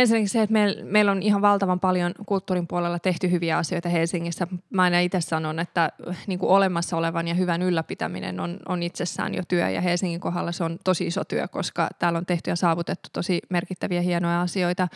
Ensinnäkin 0.00 0.28
se, 0.28 0.42
että 0.42 0.52
meillä, 0.52 0.84
meillä 0.84 1.12
on 1.12 1.22
ihan 1.22 1.42
valtavan 1.42 1.80
paljon 1.80 2.14
kulttuurin 2.26 2.66
puolella 2.66 2.98
tehty 2.98 3.30
hyviä 3.30 3.58
asioita 3.58 3.88
Helsingissä. 3.88 4.46
Mä 4.70 4.82
aina 4.82 5.00
itse 5.00 5.20
sanon, 5.20 5.58
että 5.58 5.92
niin 6.26 6.38
kuin 6.38 6.50
olemassa 6.50 6.96
olevan 6.96 7.28
ja 7.28 7.34
hyvän 7.34 7.62
ylläpitäminen 7.62 8.40
on, 8.40 8.56
on 8.68 8.82
itsessään 8.82 9.34
jo 9.34 9.42
työ 9.48 9.68
ja 9.68 9.80
Helsingin 9.80 10.20
kohdalla 10.20 10.52
se 10.52 10.64
on 10.64 10.78
tosi 10.84 11.06
iso 11.06 11.24
työ, 11.24 11.48
koska 11.48 11.88
täällä 11.98 12.16
on 12.16 12.26
tehty 12.26 12.50
ja 12.50 12.56
saavutettu 12.56 13.08
tosi 13.12 13.40
merkittäviä 13.48 14.00
hienoja 14.00 14.40
asioita. 14.40 14.88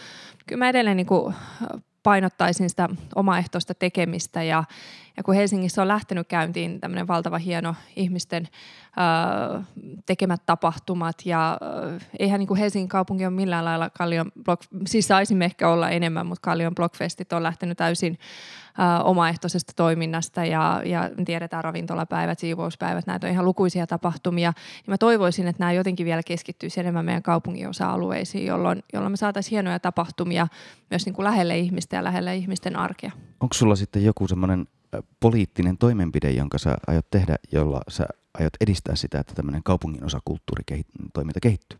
Kyllä 0.47 0.59
mä 0.59 0.69
edelleen 0.69 0.97
niin 0.97 1.07
kuin 1.07 1.35
painottaisin 2.03 2.71
sitä 2.71 2.89
omaehtoista 3.15 3.75
tekemistä 3.75 4.43
ja, 4.43 4.65
ja 5.17 5.23
kun 5.23 5.35
Helsingissä 5.35 5.83
on 5.83 5.89
lähtenyt 5.89 6.29
käyntiin 6.29 6.81
tämmöinen 6.81 7.09
valtava 7.09 7.39
hieno 7.39 7.75
ihmisten 7.97 8.49
äh, 8.99 9.67
tekemät 10.07 10.47
tapahtumat 10.47 11.17
ja 11.25 11.59
äh, 11.93 12.09
eihän 12.19 12.39
niin 12.39 12.49
kuin 12.49 12.61
Helsingin 12.61 12.89
kaupunki 12.89 13.27
ole 13.27 13.35
millään 13.35 13.65
lailla 13.65 13.91
Kallion 13.91 14.33
blog, 14.45 14.61
siis 14.87 15.09
saisimme 15.09 15.45
ehkä 15.45 15.69
olla 15.69 15.91
enemmän, 15.91 16.27
mutta 16.27 16.43
Kallion 16.43 16.75
blogfestit 16.75 17.33
on 17.33 17.43
lähtenyt 17.43 17.79
täysin 17.79 18.19
äh, 18.81 19.07
omaehtoisesta 19.07 19.73
toiminnasta 19.77 20.45
ja, 20.45 20.83
ja 20.85 21.11
tiedetään 21.25 21.65
ravintolapäivät, 21.65 22.39
siivouspäivät, 22.39 23.07
näitä 23.07 23.27
on 23.27 23.33
ihan 23.33 23.45
lukuisia 23.45 23.87
tapahtumia. 23.87 24.53
Ja 24.87 24.91
mä 24.91 24.99
toivoisin, 24.99 25.49
että 25.49 25.61
nämä 25.61 25.73
jotenkin 25.73 26.07
vielä 26.07 26.23
keskittyisi 26.27 26.81
enemmän 26.81 27.05
meidän 27.05 27.23
kaupungin 27.23 27.69
osa-alueisiin, 27.69 28.47
jolloin, 28.47 28.85
jolloin 28.93 29.13
me 29.13 29.17
saataisiin 29.17 29.51
hienoja 29.51 29.81
tapahtumia 29.81 30.47
myös 30.91 31.07
niin 31.07 31.15
kuin 31.15 31.25
lähelle 31.25 31.59
ihmistä 31.59 31.97
ja 31.97 32.05
lähelle 32.05 32.37
ihmisten 32.37 32.77
arkea. 32.77 33.11
Onko 33.43 33.55
sulla 33.55 33.77
sitten 33.77 34.05
joku 34.05 34.29
semmoinen 34.29 34.67
poliittinen 35.21 35.79
toimenpide, 35.79 36.31
jonka 36.31 36.59
sä 36.59 36.77
aiot 36.87 37.07
tehdä, 37.11 37.37
jolla 37.53 37.81
sä 37.89 38.07
aiot 38.39 38.53
edistää 38.61 38.97
sitä, 38.97 39.21
että 39.21 39.35
tämmöinen 39.35 39.63
kaupungin 39.63 40.05
osakulttuuritoiminta 40.05 41.41
kehittyy? 41.43 41.79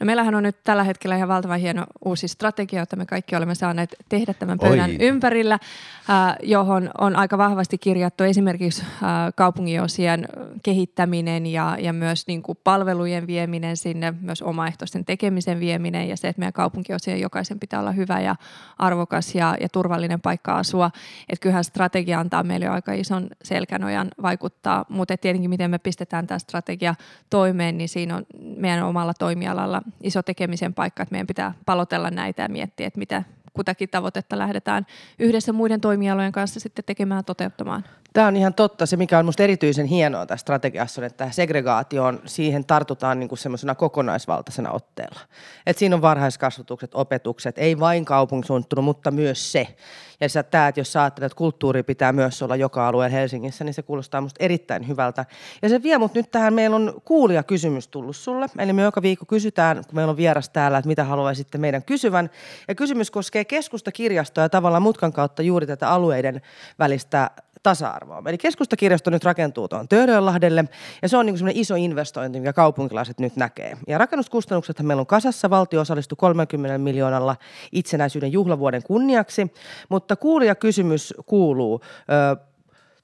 No 0.00 0.06
meillähän 0.06 0.34
on 0.34 0.42
nyt 0.42 0.56
tällä 0.64 0.84
hetkellä 0.84 1.16
ihan 1.16 1.28
valtavan 1.28 1.60
hieno 1.60 1.86
uusi 2.04 2.28
strategia, 2.28 2.80
jota 2.80 2.96
me 2.96 3.06
kaikki 3.06 3.36
olemme 3.36 3.54
saaneet 3.54 3.96
tehdä 4.08 4.34
tämän 4.34 4.58
pöydän 4.58 4.90
Oi. 4.90 4.96
ympärillä, 5.00 5.54
äh, 5.54 6.36
johon 6.42 6.90
on 6.98 7.16
aika 7.16 7.38
vahvasti 7.38 7.78
kirjattu 7.78 8.24
esimerkiksi 8.24 8.82
äh, 8.82 9.08
kaupunginosien 9.34 10.28
kehittäminen 10.62 11.46
ja, 11.46 11.76
ja 11.80 11.92
myös 11.92 12.26
niin 12.26 12.42
kuin 12.42 12.58
palvelujen 12.64 13.26
vieminen 13.26 13.76
sinne, 13.76 14.14
myös 14.20 14.42
omaehtoisten 14.42 15.04
tekemisen 15.04 15.60
vieminen 15.60 16.08
ja 16.08 16.16
se, 16.16 16.28
että 16.28 16.40
meidän 16.40 16.52
kaupunkiosien 16.52 17.20
jokaisen 17.20 17.60
pitää 17.60 17.80
olla 17.80 17.92
hyvä 17.92 18.20
ja 18.20 18.36
arvokas 18.78 19.34
ja, 19.34 19.56
ja 19.60 19.68
turvallinen 19.68 20.20
paikka 20.20 20.56
asua. 20.56 20.90
Että 21.28 21.42
kyllähän 21.42 21.64
strategia 21.64 22.20
antaa 22.20 22.42
meille 22.42 22.68
aika 22.68 22.92
ison 22.92 23.28
selkänojan 23.42 24.08
vaikuttaa, 24.22 24.84
mutta 24.88 25.16
tietenkin 25.16 25.50
miten 25.50 25.70
me 25.70 25.78
pistetään 25.78 26.26
tämä 26.26 26.38
strategia 26.38 26.94
toimeen, 27.30 27.78
niin 27.78 27.88
siinä 27.88 28.16
on 28.16 28.26
meidän 28.56 28.84
omalla 28.84 29.14
toimialalla 29.14 29.55
iso 30.02 30.22
tekemisen 30.22 30.74
paikka, 30.74 31.02
että 31.02 31.12
meidän 31.12 31.26
pitää 31.26 31.54
palotella 31.66 32.10
näitä 32.10 32.42
ja 32.42 32.48
miettiä, 32.48 32.86
että 32.86 32.98
mitä 32.98 33.22
kutakin 33.52 33.88
tavoitetta 33.88 34.38
lähdetään 34.38 34.86
yhdessä 35.18 35.52
muiden 35.52 35.80
toimialojen 35.80 36.32
kanssa 36.32 36.60
sitten 36.60 36.84
tekemään 36.84 37.24
toteuttamaan. 37.24 37.84
Tämä 38.12 38.26
on 38.26 38.36
ihan 38.36 38.54
totta. 38.54 38.86
Se, 38.86 38.96
mikä 38.96 39.18
on 39.18 39.24
minusta 39.24 39.42
erityisen 39.42 39.86
hienoa 39.86 40.26
tässä 40.26 40.42
strategiassa, 40.42 41.00
on, 41.00 41.04
että 41.04 41.30
segregaatioon 41.30 42.20
siihen 42.24 42.64
tartutaan 42.64 43.20
niin 43.20 43.38
semmoisena 43.38 43.74
kokonaisvaltaisena 43.74 44.70
otteella. 44.70 45.20
Et 45.66 45.78
siinä 45.78 45.96
on 45.96 46.02
varhaiskasvatukset, 46.02 46.90
opetukset, 46.94 47.58
ei 47.58 47.78
vain 47.78 48.04
kaupunkisuunnittelu, 48.04 48.82
mutta 48.82 49.10
myös 49.10 49.52
se. 49.52 49.76
Ja 50.20 50.28
sä, 50.28 50.42
tämä, 50.42 50.68
että 50.68 50.80
jos 50.80 50.92
sä 50.92 51.02
ajattelet, 51.02 51.26
että 51.32 51.36
kulttuuri 51.36 51.82
pitää 51.82 52.12
myös 52.12 52.42
olla 52.42 52.56
joka 52.56 52.88
alueen 52.88 53.12
Helsingissä, 53.12 53.64
niin 53.64 53.74
se 53.74 53.82
kuulostaa 53.82 54.20
minusta 54.20 54.44
erittäin 54.44 54.88
hyvältä. 54.88 55.24
Ja 55.62 55.68
se 55.68 55.82
vie 55.82 55.98
mut 55.98 56.14
nyt 56.14 56.30
tähän, 56.30 56.54
meillä 56.54 56.76
on 56.76 57.02
kuulija 57.04 57.42
kysymys 57.42 57.88
tullut 57.88 58.16
sulle. 58.16 58.46
Eli 58.58 58.72
me 58.72 58.82
joka 58.82 59.02
viikko 59.02 59.24
kysytään, 59.26 59.76
kun 59.76 59.94
meillä 59.94 60.10
on 60.10 60.16
vieras 60.16 60.48
täällä, 60.48 60.78
että 60.78 60.88
mitä 60.88 61.04
haluaisitte 61.04 61.58
meidän 61.58 61.82
kysyvän. 61.82 62.30
Ja 62.68 62.74
kysymys 62.74 63.10
koskee 63.10 63.44
keskustakirjastoa 63.44 64.44
ja 64.44 64.48
tavallaan 64.48 64.82
mutkan 64.82 65.12
kautta 65.12 65.42
juuri 65.42 65.66
tätä 65.66 65.90
alueiden 65.90 66.42
välistä 66.78 67.30
tasa-arvoa. 67.66 68.22
Eli 68.26 68.38
keskustakirjasto 68.38 69.10
nyt 69.10 69.24
rakentuu 69.24 69.68
tuon 69.68 69.88
Töölönlahdelle 69.88 70.64
ja 71.02 71.08
se 71.08 71.16
on 71.16 71.26
niin 71.26 71.50
iso 71.54 71.74
investointi, 71.74 72.38
mikä 72.40 72.52
kaupunkilaiset 72.52 73.20
nyt 73.20 73.36
näkee. 73.36 73.76
Ja 73.86 73.98
rakennuskustannukset 73.98 74.80
meillä 74.80 75.00
on 75.00 75.06
kasassa, 75.06 75.50
valtio 75.50 75.80
osallistui 75.80 76.16
30 76.16 76.78
miljoonalla 76.78 77.36
itsenäisyyden 77.72 78.32
juhlavuoden 78.32 78.82
kunniaksi, 78.82 79.52
mutta 79.88 80.16
kuulija 80.16 80.54
kysymys 80.54 81.14
kuuluu, 81.26 81.80
ö, 81.82 82.36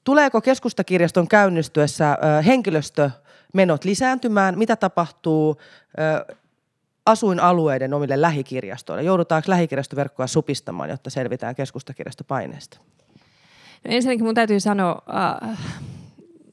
tuleeko 0.04 0.40
keskustakirjaston 0.40 1.28
käynnistyessä 1.28 2.12
ö, 2.12 2.42
henkilöstömenot 2.42 3.84
lisääntymään, 3.84 4.58
mitä 4.58 4.76
tapahtuu 4.76 5.56
ö, 5.98 6.34
asuinalueiden 7.06 7.94
omille 7.94 8.20
lähikirjastoille? 8.20 9.02
Joudutaanko 9.02 9.50
lähikirjastoverkkoa 9.50 10.26
supistamaan, 10.26 10.90
jotta 10.90 11.10
selvitään 11.10 11.54
keskustakirjastopaineesta? 11.54 12.78
Ensinnäkin 13.84 14.24
mun 14.24 14.34
täytyy 14.34 14.60
sanoa 14.60 15.02
äh, 15.42 15.58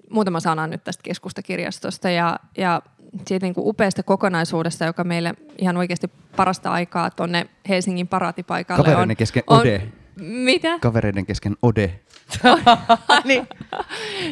muutama 0.10 0.40
sana 0.40 0.68
nyt 0.68 0.84
tästä 0.84 1.04
keskustakirjastosta 1.04 2.10
ja, 2.10 2.40
ja 2.58 2.82
siitä 3.28 3.46
niin 3.46 3.54
kuin 3.54 3.68
upeasta 3.68 4.04
kokonaisuudesta, 4.04 4.86
joka 4.86 5.04
meille 5.04 5.34
ihan 5.58 5.78
oikeasti 5.78 6.08
parasta 6.36 6.72
aikaa 6.72 7.10
tuonne 7.10 7.46
Helsingin 7.70 8.08
paraatipaikalle 8.08 8.84
Kavereiden 8.84 9.10
on. 9.10 9.16
kesken 9.16 9.44
on, 9.48 9.60
ode. 9.60 9.82
Mitä? 10.22 10.80
Kavereiden 10.80 11.26
kesken 11.26 11.58
ode. 11.62 12.00
niin. 13.26 13.48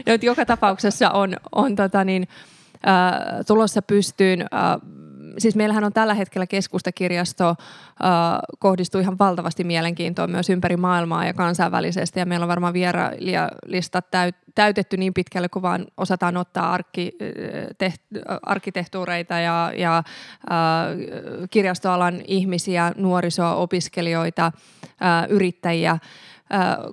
no, 0.05 0.13
joka 0.21 0.45
tapauksessa 0.45 1.09
on, 1.09 1.37
on 1.51 1.75
tota 1.75 2.03
niin, 2.03 2.27
äh, 2.87 3.45
tulossa 3.47 3.81
pystyyn. 3.81 4.41
Äh, 4.41 4.97
siis 5.37 5.55
meillähän 5.55 5.83
on 5.83 5.93
tällä 5.93 6.13
hetkellä 6.13 6.47
keskustakirjasto, 6.47 7.49
äh, 7.49 7.55
kohdistuu 8.59 9.01
ihan 9.01 9.19
valtavasti 9.19 9.63
mielenkiintoa 9.63 10.27
myös 10.27 10.49
ympäri 10.49 10.77
maailmaa 10.77 11.25
ja 11.25 11.33
kansainvälisesti. 11.33 12.19
Ja 12.19 12.25
meillä 12.25 12.43
on 12.43 12.49
varmaan 12.49 12.73
vierailijalistat 12.73 14.11
täyt, 14.11 14.35
täytetty 14.57 14.97
niin 14.97 15.13
pitkälle, 15.13 15.49
kun 15.49 15.61
vaan 15.61 15.87
osataan 15.97 16.37
ottaa 16.37 16.73
arkki, 16.73 17.11
teht, 17.77 18.01
arkkitehtuureita 18.41 19.33
ja, 19.33 19.71
ja 19.77 19.97
äh, 19.97 20.03
kirjastoalan 21.49 22.21
ihmisiä, 22.27 22.91
nuorisoa, 22.95 23.55
opiskelijoita, 23.55 24.45
äh, 24.45 25.29
yrittäjiä, 25.29 25.91
äh, 25.91 25.99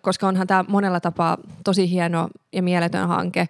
koska 0.02 0.28
onhan 0.28 0.46
tämä 0.46 0.64
monella 0.68 1.00
tapaa 1.00 1.38
tosi 1.64 1.90
hieno 1.90 2.28
ja 2.52 2.62
mieletön 2.62 3.08
hanke. 3.08 3.48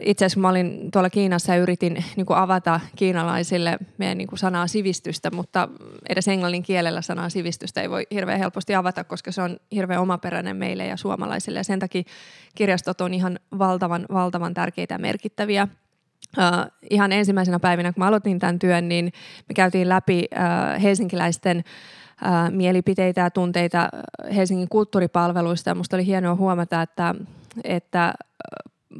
Itse 0.00 0.24
asiassa 0.24 0.40
mä 0.40 0.48
olin 0.48 0.90
tuolla 0.90 1.10
Kiinassa 1.10 1.54
ja 1.54 1.60
yritin 1.60 2.04
niin 2.16 2.26
kuin 2.26 2.36
avata 2.36 2.80
kiinalaisille 2.96 3.78
meidän 3.98 4.18
niin 4.18 4.28
kuin 4.28 4.38
sanaa 4.38 4.66
sivistystä, 4.66 5.30
mutta 5.30 5.68
edes 6.08 6.28
englannin 6.28 6.62
kielellä 6.62 7.02
sanaa 7.02 7.28
sivistystä 7.28 7.80
ei 7.80 7.90
voi 7.90 8.06
hirveän 8.10 8.38
helposti 8.38 8.74
avata, 8.74 9.04
koska 9.04 9.32
se 9.32 9.42
on 9.42 9.56
hirveän 9.72 10.00
omaperäinen 10.00 10.56
meille 10.56 10.86
ja 10.86 10.96
suomalaisille. 10.96 11.58
Ja 11.58 11.64
sen 11.64 11.78
takia 11.78 12.02
kirjastot 12.54 13.00
on 13.00 13.14
ihan 13.14 13.38
valtavan, 13.58 14.06
valtavan 14.12 14.54
tärkeitä 14.54 14.94
ja 14.94 14.98
merkittäviä. 14.98 15.68
Uh, 16.38 16.72
ihan 16.90 17.12
ensimmäisenä 17.12 17.58
päivinä, 17.58 17.92
kun 17.92 18.00
mä 18.00 18.08
aloitin 18.08 18.38
tämän 18.38 18.58
työn, 18.58 18.88
niin 18.88 19.12
me 19.48 19.54
käytiin 19.54 19.88
läpi 19.88 20.24
uh, 20.32 20.82
helsinkiläisten 20.82 21.58
uh, 21.58 22.54
mielipiteitä 22.56 23.20
ja 23.20 23.30
tunteita 23.30 23.88
Helsingin 24.36 24.68
kulttuuripalveluista. 24.68 25.70
Ja 25.70 25.74
musta 25.74 25.96
oli 25.96 26.06
hienoa 26.06 26.34
huomata, 26.34 26.82
että, 26.82 27.14
että 27.64 28.14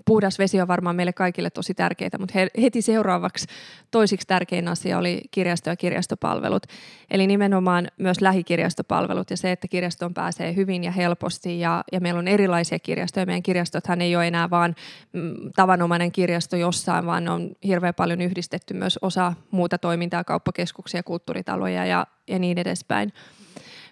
puhdas 0.06 0.38
vesi 0.38 0.60
on 0.60 0.68
varmaan 0.68 0.96
meille 0.96 1.12
kaikille 1.12 1.50
tosi 1.50 1.74
tärkeää, 1.74 2.10
mutta 2.18 2.34
heti 2.60 2.82
seuraavaksi 2.82 3.46
toisiksi 3.90 4.26
tärkein 4.26 4.68
asia 4.68 4.98
oli 4.98 5.20
kirjasto- 5.30 5.70
ja 5.70 5.76
kirjastopalvelut. 5.76 6.62
Eli 7.10 7.26
nimenomaan 7.26 7.88
myös 7.98 8.20
lähikirjastopalvelut 8.20 9.30
ja 9.30 9.36
se, 9.36 9.52
että 9.52 9.68
kirjastoon 9.68 10.14
pääsee 10.14 10.54
hyvin 10.54 10.84
ja 10.84 10.90
helposti 10.90 11.60
ja, 11.60 11.84
ja 11.92 12.00
meillä 12.00 12.18
on 12.18 12.28
erilaisia 12.28 12.78
kirjastoja. 12.78 13.26
Meidän 13.26 13.42
kirjastothan 13.42 14.00
ei 14.00 14.16
ole 14.16 14.26
enää 14.26 14.50
vaan 14.50 14.74
mm, 15.12 15.34
tavanomainen 15.56 16.12
kirjasto 16.12 16.56
jossain, 16.56 17.06
vaan 17.06 17.28
on 17.28 17.50
hirveän 17.64 17.94
paljon 17.94 18.20
yhdistetty 18.20 18.74
myös 18.74 18.98
osa 19.02 19.32
muuta 19.50 19.78
toimintaa, 19.78 20.24
kauppakeskuksia, 20.24 21.02
kulttuuritaloja 21.02 21.86
ja, 21.86 22.06
ja 22.28 22.38
niin 22.38 22.58
edespäin. 22.58 23.12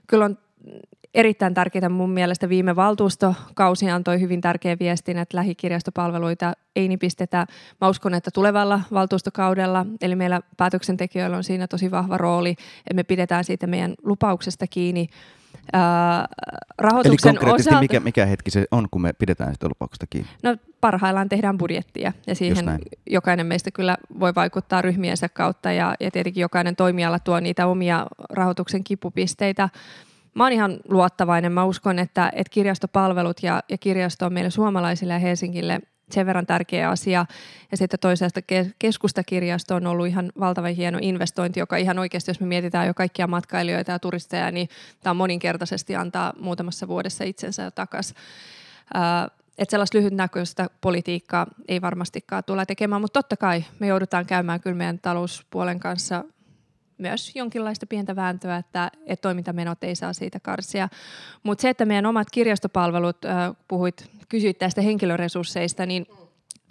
Kyllä 0.07 0.25
on 0.25 0.39
erittäin 1.17 1.55
tärkeää 1.55 1.89
mun 1.89 2.11
mielestä 2.11 2.49
viime 2.49 2.77
valtuustokausi 2.77 3.91
antoi 3.91 4.21
hyvin 4.21 4.41
tärkeän 4.41 4.79
viestin, 4.81 5.19
että 5.19 5.37
lähikirjastopalveluita 5.37 6.53
ei 6.77 6.89
nipistetä. 6.89 7.47
Mä 7.81 7.89
uskon, 7.89 8.15
että 8.15 8.31
tulevalla 8.31 8.81
valtuustokaudella, 8.93 9.87
eli 10.01 10.17
meillä 10.17 10.41
päätöksentekijöillä 10.57 11.37
on 11.37 11.45
siinä 11.45 11.67
tosi 11.67 11.91
vahva 11.91 12.19
rooli, 12.19 12.51
että 12.51 12.95
me 12.95 13.03
pidetään 13.03 13.45
siitä 13.45 13.67
meidän 13.67 13.95
lupauksesta 14.03 14.67
kiinni. 14.67 15.09
Ää, 15.73 16.29
rahoituksen 16.79 17.31
Eli 17.31 17.37
konkreettisesti 17.37 17.71
osalta, 17.71 17.83
mikä, 17.83 18.01
mikä 18.01 18.27
hetki 18.27 18.51
se 18.51 18.67
on, 18.71 18.89
kun 18.91 19.03
me 19.03 19.13
pidetään 19.13 19.55
sitä 19.55 19.69
lupauksesta 19.69 20.07
kiinni? 20.11 20.31
No 20.43 20.57
parhaillaan 20.81 21.29
tehdään 21.29 21.59
budjettia 21.59 22.13
ja 22.27 22.35
siihen 22.35 22.81
jokainen 23.11 23.47
meistä 23.47 23.71
kyllä 23.71 23.97
voi 24.21 24.35
vaikuttaa 24.35 24.83
ryhmiensä 24.83 25.29
kautta 25.29 25.73
ja, 25.73 25.95
ja 26.01 26.11
tietenkin 26.11 26.41
jokainen 26.41 26.77
toimiala 26.77 27.19
tuo 27.19 27.41
niitä 27.41 27.67
omia 27.67 28.07
rahoituksen 28.31 28.85
kipupisteitä 28.85 29.69
mä 30.37 30.45
oon 30.45 30.53
ihan 30.53 30.77
luottavainen. 30.89 31.53
Mä 31.53 31.65
uskon, 31.65 31.99
että, 31.99 32.31
että 32.35 32.51
kirjastopalvelut 32.51 33.43
ja, 33.43 33.63
ja 33.69 33.79
kirjasto 33.79 34.27
on 34.27 34.33
meille 34.33 34.51
suomalaisille 34.51 35.13
ja 35.13 35.19
Helsingille 35.19 35.81
sen 36.11 36.27
verran 36.27 36.47
tärkeä 36.47 36.91
asia. 36.91 37.27
Ja 37.71 37.77
sitten 37.77 38.01
toisaalta 38.01 38.41
keskustakirjasto 38.79 39.75
on 39.75 39.87
ollut 39.87 40.07
ihan 40.07 40.33
valtavan 40.41 40.75
hieno 40.75 40.99
investointi, 41.03 41.61
joka 41.61 41.77
ihan 41.77 41.99
oikeasti, 41.99 42.31
jos 42.31 42.41
me 42.41 42.47
mietitään 42.47 42.87
jo 42.87 42.95
kaikkia 42.95 43.27
matkailijoita 43.27 43.93
ja 43.93 43.99
turisteja, 43.99 44.51
niin 44.51 44.69
tämä 45.01 45.11
on 45.11 45.17
moninkertaisesti 45.17 45.97
antaa 45.97 46.33
muutamassa 46.41 46.89
vuodessa 46.89 47.25
itsensä 47.25 47.71
takaisin. 47.71 48.17
että 49.59 49.71
sellaista 49.71 49.99
lyhytnäköistä 49.99 50.67
politiikkaa 50.81 51.47
ei 51.69 51.83
varmastikaan 51.83 52.45
tule 52.47 52.67
tekemään, 52.67 53.01
mutta 53.01 53.23
totta 53.23 53.37
kai 53.37 53.65
me 53.79 53.87
joudutaan 53.87 54.27
käymään 54.27 54.61
kyllä 54.61 54.77
meidän 54.77 54.99
talouspuolen 54.99 55.81
kanssa 55.81 56.25
myös 56.99 57.37
jonkinlaista 57.37 57.87
pientä 57.87 58.17
vääntöä, 58.17 58.57
että, 58.57 58.91
että 59.07 59.23
toimintamenot 59.23 59.85
ei 59.85 59.95
saa 59.95 60.13
siitä 60.13 60.41
karsia. 60.41 60.89
Mutta 61.43 61.63
se, 61.63 61.69
että 61.69 61.85
meidän 61.85 62.07
omat 62.07 62.29
kirjastopalvelut, 62.33 63.25
äh, 63.25 63.57
puhuit, 63.69 64.11
kysyit 64.29 64.59
tästä 64.59 64.81
henkilöresursseista, 64.81 65.87
niin 65.87 66.07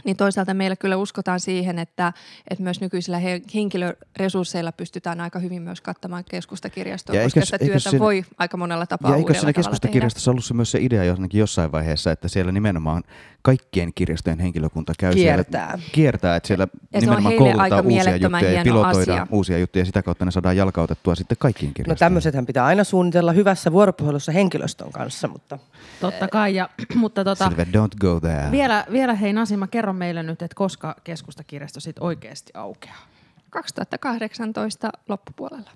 niin 0.05 0.17
toisaalta 0.17 0.53
meillä 0.53 0.75
kyllä 0.75 0.97
uskotaan 0.97 1.39
siihen, 1.39 1.79
että, 1.79 2.13
että 2.49 2.63
myös 2.63 2.81
nykyisillä 2.81 3.21
henkilöresursseilla 3.55 4.71
pystytään 4.71 5.21
aika 5.21 5.39
hyvin 5.39 5.61
myös 5.61 5.81
kattamaan 5.81 6.23
keskustakirjastoa, 6.29 7.15
koska 7.23 7.45
sitä 7.45 7.59
työtä 7.59 7.79
siinä, 7.79 7.99
voi 7.99 8.25
aika 8.37 8.57
monella 8.57 8.85
tapaa 8.85 9.11
Ja 9.11 9.17
eikö 9.17 9.33
siinä 9.33 9.53
keskustakirjastossa 9.53 10.31
ollut 10.31 10.45
se 10.45 10.53
myös 10.53 10.71
se 10.71 10.79
idea 10.81 11.03
jotenkin 11.03 11.39
jossain 11.39 11.71
vaiheessa, 11.71 12.11
että 12.11 12.27
siellä 12.27 12.51
nimenomaan 12.51 13.03
kaikkien 13.41 13.91
kirjastojen 13.95 14.39
henkilökunta 14.39 14.93
käy 14.99 15.13
kiertää. 15.13 15.67
siellä, 15.71 15.89
kiertää 15.91 16.35
että 16.35 16.47
siellä 16.47 16.67
ja 16.93 17.01
nimenomaan 17.01 17.35
koulutetaan 17.35 17.85
uusia 17.85 18.15
juttuja 18.17 18.51
ja 18.51 18.63
pilotoidaan 18.63 19.21
asia. 19.21 19.27
uusia 19.31 19.57
juttuja 19.57 19.81
ja 19.81 19.85
sitä 19.85 20.03
kautta 20.03 20.25
ne 20.25 20.31
saadaan 20.31 20.57
jalkautettua 20.57 21.15
sitten 21.15 21.37
kaikkiin 21.39 21.69
No 21.69 21.73
kirjastoihin. 21.73 21.99
tämmöisethän 21.99 22.45
pitää 22.45 22.65
aina 22.65 22.83
suunnitella 22.83 23.31
hyvässä 23.31 23.71
vuoropuhelussa 23.71 24.31
henkilöstön 24.31 24.91
kanssa, 24.91 25.27
mutta... 25.27 25.59
Totta 26.01 26.27
kai, 26.27 26.55
ja, 26.55 26.69
mutta 26.95 27.23
tota, 27.23 27.47
Silve, 27.47 27.63
don't 27.63 27.97
go 28.01 28.19
there. 28.19 28.51
vielä, 28.51 28.85
vielä 28.91 29.13
hei 29.13 29.33
Nasima, 29.33 29.67
kerro 29.67 29.93
meille 29.95 30.23
nyt, 30.23 30.41
että 30.41 30.55
koska 30.55 30.95
keskustakirjasto 31.03 31.79
sitten 31.79 32.03
oikeasti 32.03 32.51
aukeaa? 32.55 33.07
2018 33.49 34.89
loppupuolella. 35.09 35.71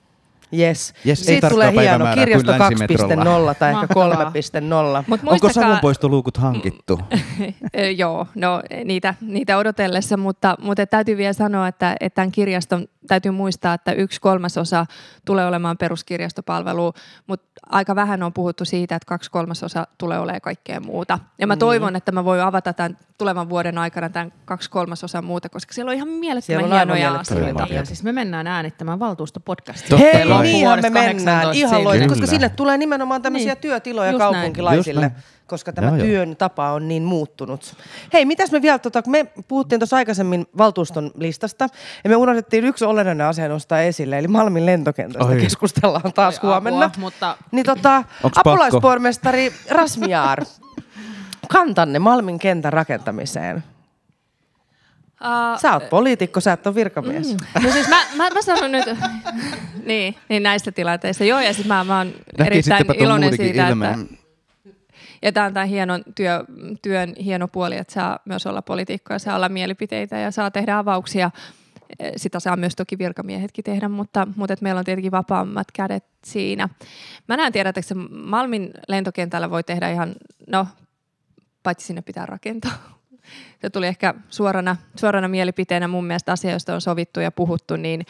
Yes. 0.57 0.93
Yes, 1.07 1.25
Siitä 1.25 1.49
tulee 1.49 1.71
hieno 1.71 2.05
kirjasto 2.15 2.51
kuin 2.51 2.59
länsimetrolla. 2.59 3.53
2.0 3.53 3.59
tai 3.59 3.69
ehkä 3.69 3.79
Mahtavaa. 3.95 4.31
3.0. 4.99 5.03
Mut 5.07 5.19
Onko 5.25 5.53
savunpoistoluukut 5.53 6.37
hankittu? 6.37 6.99
Ö, 7.77 7.91
Joo, 8.01 8.27
no 8.35 8.61
niitä, 8.85 9.13
niitä 9.21 9.57
odotellessa, 9.57 10.17
mutta, 10.17 10.55
mutta 10.61 10.85
täytyy 10.87 11.17
vielä 11.17 11.33
sanoa, 11.33 11.67
että, 11.67 11.95
että 11.99 12.15
tämän 12.15 12.31
kirjaston 12.31 12.87
täytyy 13.07 13.31
muistaa, 13.31 13.73
että 13.73 13.91
yksi 13.91 14.21
kolmasosa 14.21 14.85
tulee 15.25 15.47
olemaan 15.47 15.77
peruskirjastopalvelu, 15.77 16.93
mutta 17.27 17.47
aika 17.69 17.95
vähän 17.95 18.23
on 18.23 18.33
puhuttu 18.33 18.65
siitä, 18.65 18.95
että 18.95 19.05
kaksi 19.05 19.31
kolmasosa 19.31 19.87
tulee 19.97 20.19
olemaan 20.19 20.41
kaikkea 20.41 20.79
muuta. 20.79 21.19
Ja 21.39 21.47
mä 21.47 21.53
Niin. 21.53 21.59
toivon, 21.59 21.95
että 21.95 22.11
mä 22.11 22.25
voin 22.25 22.41
avata 22.41 22.73
tämän 22.73 22.97
tulevan 23.17 23.49
vuoden 23.49 23.77
aikana 23.77 24.09
tämän 24.09 24.33
kaksi 24.45 24.69
kolmasosaa 24.69 25.21
muuta, 25.21 25.49
koska 25.49 25.73
siellä 25.73 25.89
on 25.89 25.95
ihan 25.95 26.07
mielettömän 26.07 26.71
hienoja 26.71 27.11
asioita. 27.11 27.67
Ja 27.69 27.85
siis 27.85 28.03
me 28.03 28.11
mennään 28.11 28.47
äänittämään 28.47 28.99
valtuustopodcastia. 28.99 29.97
Hei, 29.97 30.25
kai. 30.43 30.51
niinhän 30.51 30.79
me 30.81 30.89
mennään. 30.89 31.45
18 31.45 31.75
Ihan 31.77 31.93
Kyllä. 31.93 32.07
koska 32.07 32.27
sinne 32.27 32.49
tulee 32.49 32.77
nimenomaan 32.77 33.21
tämmöisiä 33.21 33.53
Niin. 33.53 33.61
työtiloja 33.61 34.11
Just 34.11 34.19
kaupunkilaisille. 34.19 35.01
Näin. 35.01 35.13
koska 35.47 35.73
tämä 35.73 35.87
Joo, 35.87 35.95
joo. 35.97 36.05
työn 36.07 36.35
tapa 36.35 36.71
on 36.71 36.87
niin 36.87 37.03
muuttunut. 37.03 37.75
Hei, 38.13 38.25
mitäs 38.25 38.51
me 38.51 38.61
vielä, 38.61 38.79
tota, 38.79 39.01
kun 39.01 39.11
me 39.11 39.25
puhuttiin 39.47 39.79
tuossa 39.79 39.95
aikaisemmin 39.95 40.45
valtuuston 40.57 41.11
listasta, 41.17 41.67
ja 42.03 42.09
me 42.09 42.15
unohdettiin 42.15 42.65
yksi 42.65 42.85
olennainen 42.85 43.27
asia 43.27 43.47
nostaa 43.49 43.81
esille, 43.81 44.17
eli 44.19 44.27
Malmin 44.27 44.65
lentokentästä 44.65 45.25
Oi. 45.33 45.41
keskustellaan 45.41 46.13
taas 46.13 46.39
Oi, 46.43 46.49
huomenna. 46.49 46.85
apua, 46.85 46.99
mutta 47.01 47.37
Niin 47.51 47.65
tota, 47.65 47.95
Onks 47.95 48.05
pakko? 48.35 48.49
apulaispormestari 48.49 49.53
Rasmiaar, 49.69 50.45
kantanne 51.49 51.99
Malmin 51.99 52.39
kentän 52.39 52.73
rakentamiseen. 52.73 53.63
Uh, 55.21 55.59
Sä 55.59 55.73
oot 55.73 55.89
poliitikko, 55.89 56.39
sä 56.39 56.53
et 56.53 56.67
ole 56.67 56.75
virkamies. 56.75 57.27
Mm. 57.27 57.63
No 57.63 57.71
siis 57.71 57.87
mä, 57.87 58.03
mä, 58.15 58.29
mä 58.29 58.41
sanon 58.41 58.71
nyt, 58.71 58.85
niin, 59.85 60.15
niin 60.29 60.43
näissä 60.43 60.71
tilanteissa. 60.71 61.23
Joo, 61.23 61.39
ja 61.39 61.53
siis 61.53 61.67
mä, 61.67 61.83
mä 61.83 61.97
oon 61.97 62.13
erittäin 62.37 62.85
iloinen 62.95 63.37
siitä, 63.37 63.69
ilmeen. 63.69 63.99
että 64.01 64.19
ja 65.21 65.31
tämä 65.31 65.45
on 65.45 65.53
tämän 65.53 65.67
hienon 65.67 66.03
työ, 66.15 66.43
työn 66.81 67.13
hieno 67.23 67.47
puoli, 67.47 67.77
että 67.77 67.93
saa 67.93 68.19
myös 68.25 68.47
olla 68.47 68.61
poliitikko 68.61 69.13
ja 69.13 69.19
saa 69.19 69.35
olla 69.35 69.49
mielipiteitä 69.49 70.17
ja 70.17 70.31
saa 70.31 70.51
tehdä 70.51 70.77
avauksia. 70.77 71.31
Eh, 71.99 72.11
Sitä 72.15 72.39
saa 72.39 72.57
myös 72.57 72.75
toki 72.75 72.97
virkamiehetkin 72.97 73.63
tehdä, 73.63 73.89
mutta, 73.89 74.27
mutta 74.35 74.53
et 74.53 74.61
meillä 74.61 74.79
on 74.79 74.85
tietenkin 74.85 75.11
vapaammat 75.11 75.67
kädet 75.73 76.05
siinä. 76.25 76.69
Mä 77.27 77.37
näen 77.37 77.53
tiedä, 77.53 77.69
että 77.69 77.95
Malmin 78.09 78.71
lentokentällä 78.87 79.49
voi 79.49 79.63
tehdä 79.63 79.89
ihan, 79.91 80.15
no 80.47 80.67
paitsi 81.63 81.85
sinne 81.87 82.01
pitää 82.01 82.25
rakentaa. 82.25 82.98
Se 83.61 83.69
tuli 83.69 83.87
ehkä 83.87 84.13
suorana, 84.29 84.75
suorana 84.95 85.27
mielipiteenä 85.27 85.87
mun 85.87 86.05
mielestä 86.05 86.31
asia, 86.31 86.51
josta 86.51 86.73
on 86.73 86.81
sovittu 86.81 87.19
ja 87.19 87.31
puhuttu, 87.31 87.75
niin, 87.75 88.05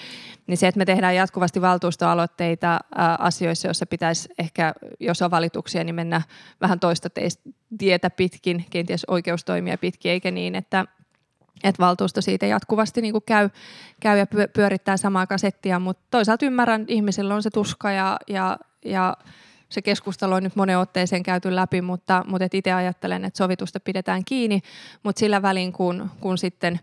niin 0.48 0.58
se, 0.58 0.68
että 0.68 0.78
me 0.78 0.86
tehdään 0.86 1.16
jatkuvasti 1.16 1.62
valtuustoaloitteita 1.62 2.80
ää, 2.96 3.16
asioissa, 3.20 3.68
joissa 3.68 3.86
pitäisi 3.86 4.30
ehkä, 4.40 4.74
jos 5.00 5.22
on 5.22 5.32
valituksia, 5.32 5.84
niin 5.84 5.96
mennä 5.96 6.22
vähän 6.62 6.80
toista 6.80 7.10
teistä 7.10 7.50
tietä 7.78 8.10
pitkin, 8.10 8.66
kenties 8.70 9.06
oikeustoimia 9.06 9.78
pitkin, 9.78 10.12
eikä 10.12 10.32
niin, 10.32 10.56
että, 10.56 10.86
että 11.64 11.84
valtuusto 11.84 12.22
siitä 12.22 12.46
jatkuvasti 12.46 13.02
niin 13.02 13.16
käy, 13.26 13.50
käy 14.00 14.18
ja 14.18 14.26
pyö- 14.26 14.48
pyörittää 14.48 14.98
samaa 14.98 15.28
kasettia, 15.28 15.80
mutta 15.80 16.04
toisaalta 16.12 16.46
ymmärrän, 16.46 16.86
ihmisillä 16.88 17.36
on 17.36 17.44
se 17.44 17.50
tuska 17.50 17.92
ja, 17.92 18.20
ja, 18.28 18.58
ja 18.86 19.18
se 19.70 19.82
keskustelu 19.82 20.34
on 20.34 20.44
nyt 20.44 20.56
monen 20.56 20.80
otteeseen 20.80 21.24
käyty 21.24 21.56
läpi, 21.56 21.82
mutta, 21.82 22.26
mutta 22.28 22.46
et 22.46 22.54
itse 22.54 22.74
ajattelen, 22.74 23.26
että 23.26 23.38
sovitusta 23.38 23.80
pidetään 23.80 24.26
kiinni, 24.26 24.62
mutta 25.04 25.20
sillä 25.20 25.42
välin 25.42 25.74
kun, 25.74 26.10
kun 26.20 26.38
sitten 26.38 26.80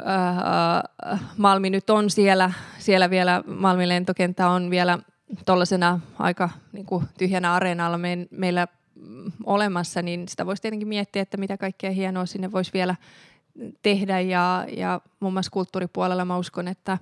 äh, 0.00 1.20
Malmi 1.36 1.70
nyt 1.70 1.90
on 1.90 2.10
siellä, 2.10 2.50
siellä 2.78 3.10
vielä, 3.10 3.42
Malmin 3.46 3.88
lentokenttä 3.88 4.48
on 4.48 4.70
vielä 4.70 4.98
tuollaisena 5.46 6.00
aika 6.18 6.50
niin 6.72 6.86
kuin 6.86 7.04
tyhjänä 7.18 7.54
areenalla 7.54 7.98
me, 7.98 8.26
meillä 8.30 8.66
mm, 8.94 9.32
olemassa, 9.44 10.02
niin 10.02 10.28
sitä 10.28 10.46
voisi 10.46 10.62
tietenkin 10.62 10.88
miettiä, 10.88 11.22
että 11.22 11.36
mitä 11.36 11.56
kaikkea 11.56 11.90
hienoa 11.90 12.26
sinne 12.26 12.52
voisi 12.52 12.72
vielä 12.72 12.94
tehdä. 13.82 14.20
Ja, 14.20 14.66
ja 14.76 15.00
muun 15.20 15.32
muassa 15.32 15.50
kulttuuripuolella 15.50 16.24
mä 16.24 16.38
uskon, 16.38 16.68
että 16.68 16.98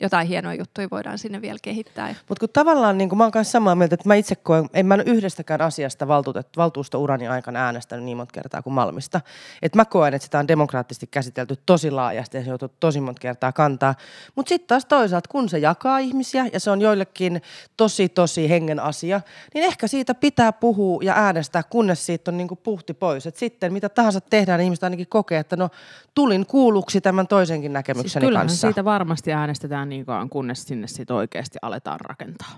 jotain 0.00 0.28
hienoja 0.28 0.54
juttuja 0.54 0.88
voidaan 0.90 1.18
sinne 1.18 1.42
vielä 1.42 1.58
kehittää. 1.62 2.14
Mutta 2.28 2.40
kun 2.40 2.48
tavallaan 2.52 2.98
niin 2.98 3.08
kun 3.08 3.18
mä 3.18 3.24
oon 3.24 3.32
kanssa 3.32 3.52
samaa 3.52 3.74
mieltä, 3.74 3.94
että 3.94 4.08
mä 4.08 4.14
itse 4.14 4.34
koen, 4.34 4.68
en 4.72 4.86
mä 4.86 4.94
ole 4.94 5.02
yhdestäkään 5.06 5.60
asiasta 5.60 6.08
valtuutet, 6.08 6.48
valtuustourani 6.56 7.28
aikana 7.28 7.64
äänestänyt 7.64 8.04
niin 8.04 8.16
monta 8.16 8.32
kertaa 8.32 8.62
kuin 8.62 8.74
Malmista. 8.74 9.20
Et 9.62 9.74
mä 9.74 9.84
koen, 9.84 10.14
että 10.14 10.24
sitä 10.24 10.38
on 10.38 10.48
demokraattisesti 10.48 11.06
käsitelty 11.06 11.56
tosi 11.66 11.90
laajasti 11.90 12.36
ja 12.36 12.42
se 12.44 12.48
joutuu 12.48 12.68
tosi 12.80 13.00
monta 13.00 13.20
kertaa 13.20 13.52
kantaa. 13.52 13.94
Mutta 14.34 14.48
sitten 14.48 14.68
taas 14.68 14.84
toisaalta, 14.84 15.28
kun 15.28 15.48
se 15.48 15.58
jakaa 15.58 15.98
ihmisiä 15.98 16.46
ja 16.52 16.60
se 16.60 16.70
on 16.70 16.80
joillekin 16.80 17.42
tosi 17.76 18.08
tosi 18.08 18.48
hengen 18.48 18.80
asia, 18.80 19.20
niin 19.54 19.64
ehkä 19.64 19.86
siitä 19.86 20.14
pitää 20.14 20.52
puhua 20.52 21.02
ja 21.02 21.14
äänestää, 21.16 21.62
kunnes 21.62 22.06
siitä 22.06 22.30
on 22.30 22.36
niin 22.36 22.48
kuin 22.48 22.60
puhti 22.62 22.94
pois. 22.94 23.26
Et 23.26 23.36
sitten 23.36 23.72
mitä 23.72 23.88
tahansa 23.88 24.20
tehdään, 24.20 24.58
niin 24.58 24.64
ihmiset 24.64 24.84
ainakin 24.84 25.06
kokee, 25.08 25.38
että 25.38 25.56
no 25.56 25.70
tulin 26.14 26.46
kuulluksi 26.46 27.00
tämän 27.00 27.26
toisenkin 27.26 27.68
siis 27.68 27.72
näkemykseni 27.72 28.26
kyllähän 28.26 28.46
kanssa. 28.46 28.68
siitä 28.68 28.84
varmasti 28.84 29.32
äänestetään 29.32 29.83
niin 29.84 30.06
kauan, 30.06 30.30
kunnes 30.30 30.62
sinne 30.62 30.86
sitten 30.86 31.16
oikeasti 31.16 31.58
aletaan 31.62 32.00
rakentaa. 32.00 32.56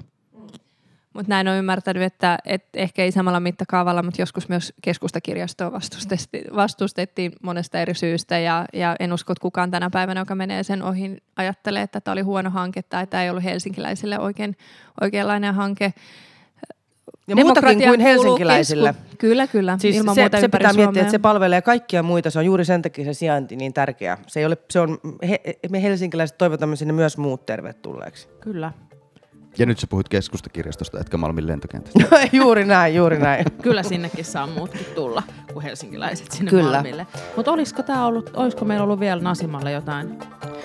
Mutta 1.16 1.30
näin 1.30 1.48
on 1.48 1.56
ymmärtänyt, 1.56 2.02
että, 2.02 2.38
että 2.44 2.68
ehkä 2.74 3.04
ei 3.04 3.12
samalla 3.12 3.40
mittakaavalla, 3.40 4.02
mutta 4.02 4.22
joskus 4.22 4.48
myös 4.48 4.72
keskustakirjastoa 4.82 5.72
vastustettiin, 5.72 6.44
vastustettiin 6.56 7.32
monesta 7.42 7.80
eri 7.80 7.94
syystä. 7.94 8.38
Ja, 8.38 8.64
ja 8.72 8.96
en 9.00 9.12
usko, 9.12 9.32
että 9.32 9.42
kukaan 9.42 9.70
tänä 9.70 9.90
päivänä, 9.90 10.20
joka 10.20 10.34
menee 10.34 10.62
sen 10.62 10.82
ohi, 10.82 11.16
ajattelee, 11.36 11.82
että 11.82 12.00
tämä 12.00 12.12
oli 12.12 12.20
huono 12.20 12.50
hanke 12.50 12.82
tai 12.82 13.06
tämä 13.06 13.22
ei 13.22 13.30
ollut 13.30 13.44
helsinkiläisille 13.44 14.18
oikein, 14.18 14.56
oikeanlainen 15.00 15.54
hanke. 15.54 15.94
Ja 17.28 17.36
muutakin 17.36 17.82
kuin 17.82 18.00
helsinkiläisille. 18.00 18.88
kesku- 18.92 19.16
Kyllä, 19.18 19.46
kyllä. 19.46 19.78
Siis 19.80 19.96
ilman 19.96 20.14
se, 20.14 20.20
muuta 20.20 20.40
se 20.40 20.48
pitää 20.48 20.72
miettiä, 20.72 20.84
Suomea. 20.84 21.00
että 21.02 21.10
se 21.10 21.18
palvelee 21.18 21.62
kaikkia 21.62 22.02
muita. 22.02 22.30
Se 22.30 22.38
on 22.38 22.44
juuri 22.46 22.64
sen 22.64 22.82
takia 22.82 23.04
se 23.04 23.14
sijainti 23.14 23.56
niin 23.56 23.72
tärkeä. 23.72 24.18
Se, 24.26 24.40
ei 24.40 24.46
ole, 24.46 24.56
se 24.70 24.80
on, 24.80 24.98
he, 25.28 25.40
me 25.70 25.82
helsinkiläiset 25.82 26.38
toivotamme 26.38 26.76
sinne 26.76 26.92
myös 26.94 27.18
muut 27.18 27.46
tervetulleeksi. 27.46 28.28
Kyllä. 28.40 28.72
Ja 29.58 29.66
nyt 29.66 29.78
sä 29.78 29.86
puhut 29.86 30.08
keskustakirjastosta, 30.08 31.00
etkä 31.00 31.16
Malmin 31.16 31.46
lentokentästä. 31.46 32.00
juuri 32.32 32.64
näin, 32.64 32.94
juuri 32.94 33.18
näin. 33.18 33.44
Kyllä 33.62 33.82
sinnekin 33.82 34.24
saa 34.24 34.46
muutkin 34.46 34.86
tulla, 34.94 35.22
kuin 35.52 35.62
helsinkiläiset 35.62 36.32
sinne 36.32 36.50
Kyllä. 36.50 36.72
Malmille. 36.72 37.06
Mutta 37.36 37.52
olisiko 37.52 37.82
tää 37.82 38.06
ollut, 38.06 38.30
olisiko 38.34 38.64
meillä 38.64 38.84
ollut 38.84 39.00
vielä 39.00 39.22
Nasimalle 39.22 39.72
jotain? 39.72 40.18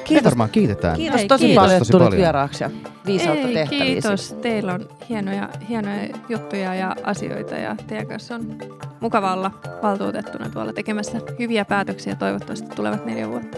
Me 0.10 0.23
varmaan 0.23 0.49
kiitetään. 0.49 0.97
Kiitos 0.97 1.19
Hei, 1.19 1.27
tosi 1.27 1.45
kiitos 1.45 1.63
paljon, 1.63 1.80
tosi 1.80 1.89
että 1.89 1.91
tulit 1.91 2.06
paljon. 2.06 2.21
vieraaksi 2.21 2.63
ja 2.63 2.69
viisautta 3.06 3.47
Ei, 3.47 3.54
tehtäviisi. 3.54 3.86
kiitos. 3.86 4.34
Teillä 4.41 4.73
on 4.73 4.88
hienoja, 5.10 5.49
hienoja 5.69 6.08
juttuja 6.30 6.75
ja 6.75 6.95
asioita 7.04 7.56
ja 7.56 7.75
teidän 7.88 8.08
kanssa 8.08 8.36
on 8.36 8.58
mukava 8.99 9.34
olla 9.34 9.51
valtuutettuna 9.84 10.49
tuolla 10.49 10.73
tekemässä 10.73 11.21
hyviä 11.39 11.65
päätöksiä 11.65 12.15
toivottavasti 12.15 12.67
tulevat 12.75 13.06
neljä 13.06 13.30
vuotta. 13.30 13.58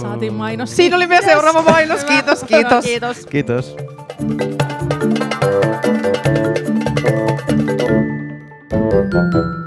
Saatiin 0.00 0.32
mainos. 0.34 0.76
Siinä 0.76 0.96
oli 0.96 1.08
vielä 1.08 1.26
seuraava 1.26 1.62
mainos. 1.62 2.04
Kiitos, 2.04 2.44
kiitos. 2.44 2.84
Kiitos. 2.84 3.26
Kiitos. 3.26 3.76
Thank 6.04 6.26
you. 9.34 9.63